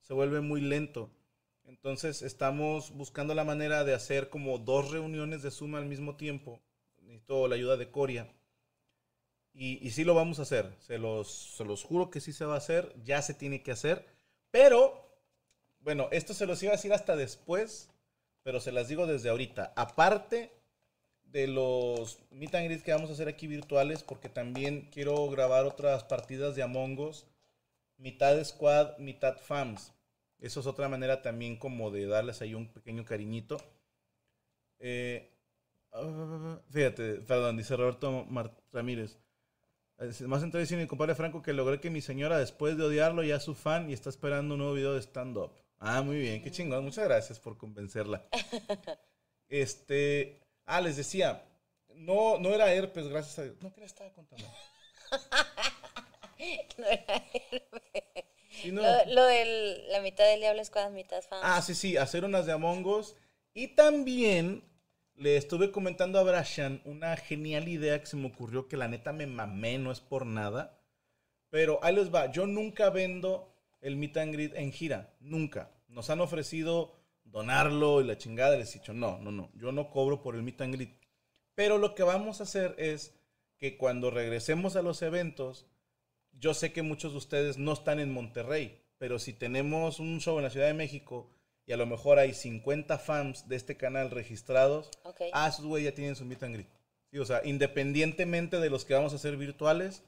[0.00, 1.10] se vuelve muy lento.
[1.64, 6.60] Entonces estamos buscando la manera de hacer como dos reuniones de Zoom al mismo tiempo.
[7.02, 8.28] Necesito la ayuda de Coria.
[9.52, 10.74] Y, y sí lo vamos a hacer.
[10.80, 12.94] Se los, se los juro que sí se va a hacer.
[13.04, 14.04] Ya se tiene que hacer.
[14.50, 15.08] Pero,
[15.80, 17.88] bueno, esto se los iba a decir hasta después.
[18.44, 19.72] Pero se las digo desde ahorita.
[19.74, 20.52] Aparte
[21.24, 25.64] de los meet and greet que vamos a hacer aquí virtuales, porque también quiero grabar
[25.64, 27.26] otras partidas de Among Us,
[27.96, 29.92] mitad squad, mitad fans.
[30.38, 33.56] Eso es otra manera también como de darles ahí un pequeño cariñito.
[34.78, 35.32] Eh,
[35.92, 38.26] ah, fíjate, perdón, dice Roberto
[38.72, 39.18] Ramírez.
[40.26, 43.42] Más dice mi compadre Franco que logré que mi señora, después de odiarlo, ya es
[43.42, 45.63] su fan y está esperando un nuevo video de stand-up.
[45.78, 46.84] Ah, muy bien, qué chingón.
[46.84, 48.26] Muchas gracias por convencerla.
[49.48, 50.40] Este.
[50.64, 51.44] Ah, les decía.
[51.94, 53.56] No, no era herpes, gracias a Dios.
[53.60, 54.46] No, ¿qué le estaba contando?
[56.76, 57.24] No era
[58.50, 58.82] Sí, no.
[58.82, 61.40] Lo, lo de la mitad del diablo es mitad fan.
[61.42, 63.14] Ah, sí, sí, hacer unas de Among Us.
[63.52, 64.64] Y también
[65.16, 69.12] le estuve comentando a Brashan una genial idea que se me ocurrió que la neta
[69.12, 70.80] me mamé, no es por nada.
[71.50, 73.53] Pero ahí les va, yo nunca vendo
[73.84, 75.70] el meet and greet en gira, nunca.
[75.88, 79.90] Nos han ofrecido donarlo y la chingada, les he dicho, no, no, no, yo no
[79.90, 80.94] cobro por el meet and greet.
[81.54, 83.14] Pero lo que vamos a hacer es
[83.58, 85.66] que cuando regresemos a los eventos,
[86.32, 90.38] yo sé que muchos de ustedes no están en Monterrey, pero si tenemos un show
[90.38, 91.30] en la Ciudad de México
[91.66, 95.22] y a lo mejor hay 50 fans de este canal registrados, Ok.
[95.32, 96.68] ah, esos güey ya tienen su meet and greet.
[97.10, 100.02] Sí, o sea, independientemente de los que vamos a hacer virtuales,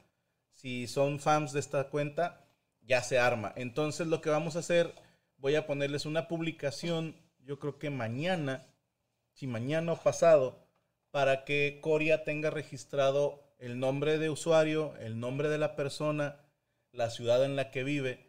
[0.54, 2.45] si son fans de esta cuenta,
[2.86, 3.52] ya se arma.
[3.56, 4.94] Entonces lo que vamos a hacer,
[5.38, 8.66] voy a ponerles una publicación, yo creo que mañana,
[9.32, 10.66] si mañana o pasado,
[11.10, 16.40] para que Coria tenga registrado el nombre de usuario, el nombre de la persona,
[16.92, 18.26] la ciudad en la que vive.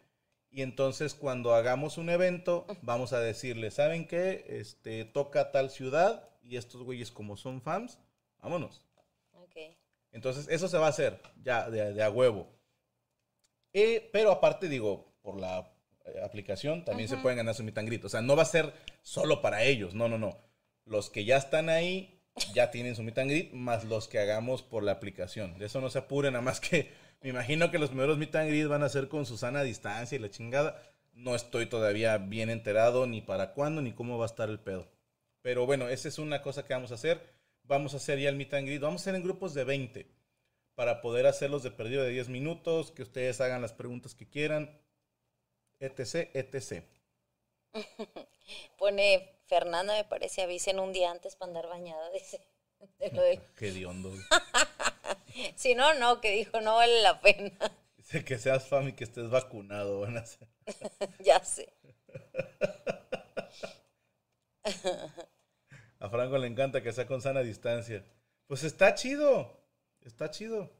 [0.50, 4.44] Y entonces cuando hagamos un evento, vamos a decirle, ¿saben qué?
[4.48, 7.98] Este, toca tal ciudad y estos güeyes como son fans,
[8.40, 8.82] vámonos.
[9.32, 9.56] Ok.
[10.10, 12.57] Entonces, eso se va a hacer ya de, de a huevo.
[13.80, 15.70] Eh, pero aparte, digo, por la
[16.04, 18.04] eh, aplicación también se pueden ganar su greet.
[18.04, 18.72] O sea, no va a ser
[19.02, 19.94] solo para ellos.
[19.94, 20.36] No, no, no.
[20.84, 22.20] Los que ya están ahí
[22.54, 25.58] ya tienen su meet and greet, más los que hagamos por la aplicación.
[25.60, 26.90] De eso no se apuren, nada más que
[27.22, 30.16] me imagino que los primeros meet and greet van a ser con Susana a distancia
[30.16, 30.82] y la chingada.
[31.12, 34.88] No estoy todavía bien enterado ni para cuándo ni cómo va a estar el pedo.
[35.40, 37.20] Pero bueno, esa es una cosa que vamos a hacer.
[37.62, 38.80] Vamos a hacer ya el meet and greet.
[38.80, 40.17] Vamos a hacer en grupos de 20
[40.78, 44.80] para poder hacerlos de perdido de 10 minutos, que ustedes hagan las preguntas que quieran,
[45.80, 46.84] etc, etc.
[48.78, 52.40] Pone Fernanda, me parece, avisen un día antes para andar bañada, dice.
[53.00, 54.12] De lo de- Qué diondo.
[55.56, 57.50] Si no, no, que dijo, no vale la pena.
[57.96, 59.98] Dice que seas fan y que estés vacunado.
[60.02, 60.46] Van a ser.
[61.18, 61.72] ya sé.
[65.98, 68.04] A Franco le encanta que sea con sana distancia.
[68.46, 69.57] Pues está chido.
[70.08, 70.70] Está chido.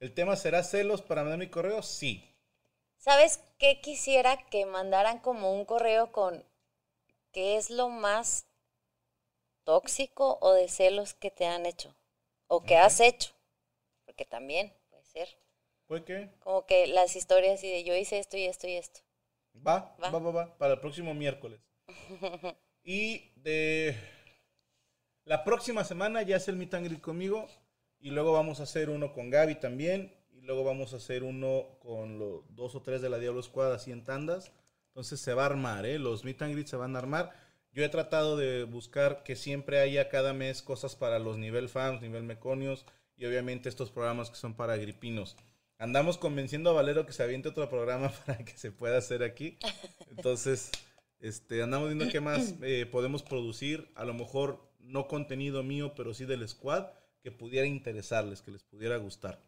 [0.00, 1.82] ¿El tema será celos para mandar mi correo?
[1.82, 2.28] Sí.
[2.96, 6.42] ¿Sabes qué quisiera que mandaran como un correo con
[7.32, 8.46] qué es lo más
[9.64, 11.96] tóxico o de celos que te han hecho?
[12.46, 13.32] O que has hecho.
[14.04, 15.28] Porque también puede ser.
[15.86, 16.30] ¿Fue qué?
[16.40, 19.00] Como que las historias y de yo hice esto y esto y esto.
[19.66, 19.76] Va,
[20.12, 20.18] va, Va.
[20.24, 21.60] va, va, para el próximo miércoles.
[22.84, 23.96] Y de
[25.24, 27.48] la próxima semana ya es el meet and greet conmigo.
[28.02, 30.12] Y luego vamos a hacer uno con Gaby también.
[30.32, 33.72] Y luego vamos a hacer uno con los dos o tres de la Diablo Squad
[33.72, 34.50] así en tandas.
[34.88, 36.00] Entonces se va a armar, ¿eh?
[36.00, 37.30] Los meet and greet se van a armar.
[37.70, 42.02] Yo he tratado de buscar que siempre haya cada mes cosas para los nivel fans,
[42.02, 42.84] nivel meconios
[43.16, 45.36] y obviamente estos programas que son para gripinos.
[45.78, 49.58] Andamos convenciendo a Valero que se aviente otro programa para que se pueda hacer aquí.
[50.10, 50.72] Entonces,
[51.20, 53.92] este, andamos viendo qué más eh, podemos producir.
[53.94, 56.86] A lo mejor no contenido mío, pero sí del squad
[57.22, 59.40] que pudiera interesarles, que les pudiera gustar.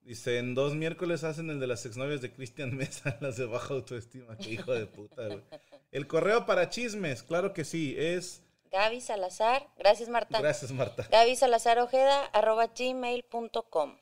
[0.00, 3.74] Dice, en dos miércoles hacen el de las exnovias de Cristian Mesa, las de baja
[3.74, 4.38] autoestima.
[4.38, 5.42] Qué hijo de puta, güey.
[5.90, 8.42] El correo para chismes, claro que sí, es...
[8.70, 10.40] Gaby Salazar, gracias Marta.
[10.40, 11.08] Gracias, Marta.
[11.10, 13.96] Gaby Salazar Ojeda, arroba gmail.com.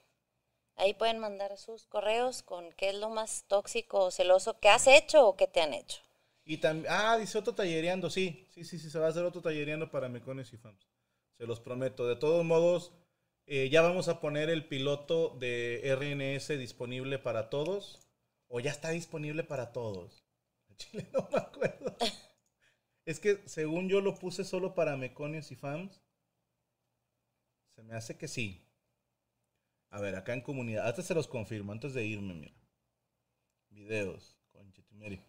[0.77, 4.87] Ahí pueden mandar sus correos con qué es lo más tóxico o celoso que has
[4.87, 6.01] hecho o que te han hecho.
[6.45, 9.41] Y también, ah, dice otro tallereando, sí, sí, sí, sí, se va a hacer otro
[9.41, 10.87] tallereando para mecones y fans.
[11.39, 12.07] Se los prometo.
[12.07, 12.93] De todos modos,
[13.47, 18.01] eh, ya vamos a poner el piloto de RNS disponible para todos.
[18.49, 20.25] O ya está disponible para todos.
[20.77, 21.97] Chile no me acuerdo.
[23.07, 26.03] Es que según yo lo puse solo para meconios y fans.
[27.75, 28.67] Se me hace que sí.
[29.91, 30.89] A ver, acá en comunidad.
[30.89, 32.57] Hasta se los confirmo antes de irme, mira.
[33.69, 34.39] Videos.
[34.53, 35.23] Conchetumeri.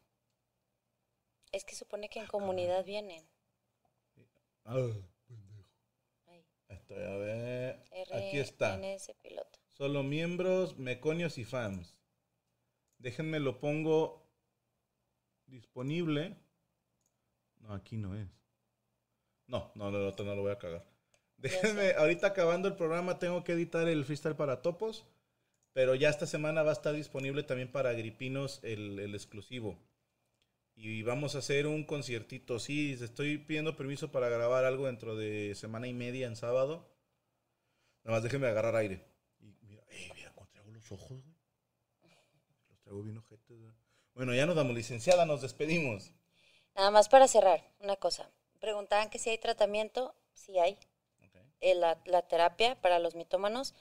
[1.51, 3.27] Es que supone que en comunidad vienen.
[4.63, 4.87] Ah,
[6.87, 7.83] Estoy a ver.
[8.13, 8.79] Aquí está.
[9.23, 9.59] Piloto.
[9.71, 11.97] Solo miembros, meconios y fans.
[12.99, 14.23] Déjenme lo pongo
[15.47, 16.35] disponible.
[17.61, 18.27] No, aquí no es.
[19.47, 20.85] No, no, no, no, no lo voy a cagar.
[21.37, 25.05] Déjenme, ahorita acabando el programa tengo que editar el freestyle para topos,
[25.73, 29.79] pero ya esta semana va a estar disponible también para gripinos el, el exclusivo.
[30.75, 32.59] Y vamos a hacer un conciertito.
[32.59, 36.85] Sí, estoy pidiendo permiso para grabar algo dentro de semana y media en sábado.
[38.03, 39.05] Nada más déjenme agarrar aire.
[39.39, 41.35] Y mira, eh, mira, cómo traigo los ojos, güey.
[42.69, 43.73] Los traigo bien ojetes, güey.
[44.13, 46.11] Bueno, ya nos damos, licenciada, nos despedimos.
[46.75, 48.29] Nada más para cerrar, una cosa.
[48.59, 50.77] Preguntaban que si hay tratamiento, sí hay.
[51.61, 53.73] Eh, la, la terapia para los mitómanos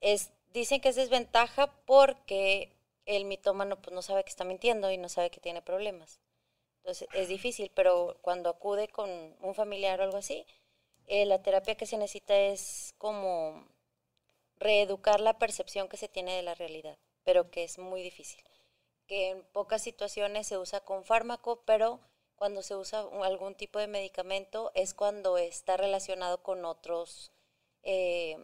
[0.00, 2.76] es, dicen que es desventaja porque
[3.06, 6.20] el mitómano pues no sabe que está mintiendo y no sabe que tiene problemas.
[6.86, 9.10] Entonces es difícil, pero cuando acude con
[9.40, 10.46] un familiar o algo así,
[11.08, 13.66] eh, la terapia que se necesita es como
[14.60, 18.40] reeducar la percepción que se tiene de la realidad, pero que es muy difícil.
[19.08, 21.98] Que en pocas situaciones se usa con fármaco, pero
[22.36, 27.32] cuando se usa algún tipo de medicamento es cuando está relacionado con otros,
[27.82, 28.36] eh,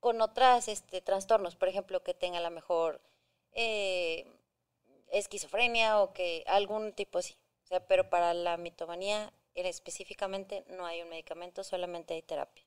[0.00, 3.00] con otras este, trastornos, por ejemplo, que tenga a lo mejor
[3.52, 4.26] eh,
[5.12, 7.36] esquizofrenia o que algún tipo así.
[7.64, 12.64] O sea, pero para la mitomanía en específicamente no hay un medicamento, solamente hay terapia.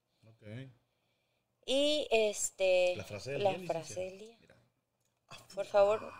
[1.65, 4.37] Y este La frase del la día, frase del día.
[4.39, 4.55] Mira.
[5.55, 6.11] Por favor.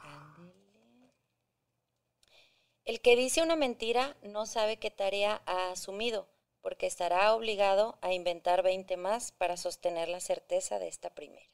[2.85, 6.27] El que dice una mentira no sabe qué tarea ha asumido,
[6.61, 11.45] porque estará obligado a inventar 20 más para sostener la certeza de esta primera.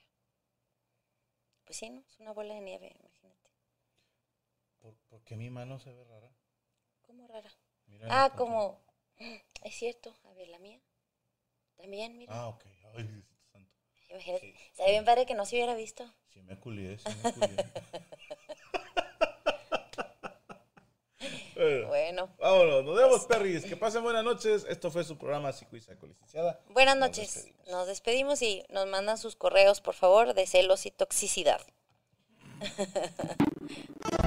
[1.65, 2.01] Pues sí, ¿no?
[2.07, 3.07] Es una bola de nieve, imagínate.
[3.07, 3.07] ¿Por, por
[5.28, 6.30] qué mi mano se ve rara?
[7.02, 7.52] ¿Cómo rara?
[7.88, 8.82] Mira, Ah, como...
[9.64, 10.80] Es cierto, a ver, la mía.
[11.76, 12.34] También, mira.
[12.34, 12.64] Ah, ok.
[12.96, 13.72] Ay, santo.
[14.10, 14.54] Imagínate.
[14.74, 14.84] sí.
[14.86, 16.12] Bien padre que no se hubiera visto.
[16.34, 17.56] Sí me culié, sí me culié.
[21.56, 22.36] Bueno, Bueno.
[22.38, 23.66] vámonos, nos vemos, perris.
[23.66, 24.64] Que pasen buenas noches.
[24.70, 26.60] Esto fue su programa Psico y Saco, licenciada.
[26.70, 27.34] Buenas Nos noches.
[27.34, 27.68] despedimos.
[27.68, 31.60] Nos despedimos y nos mandan sus correos, por favor, de celos y toxicidad.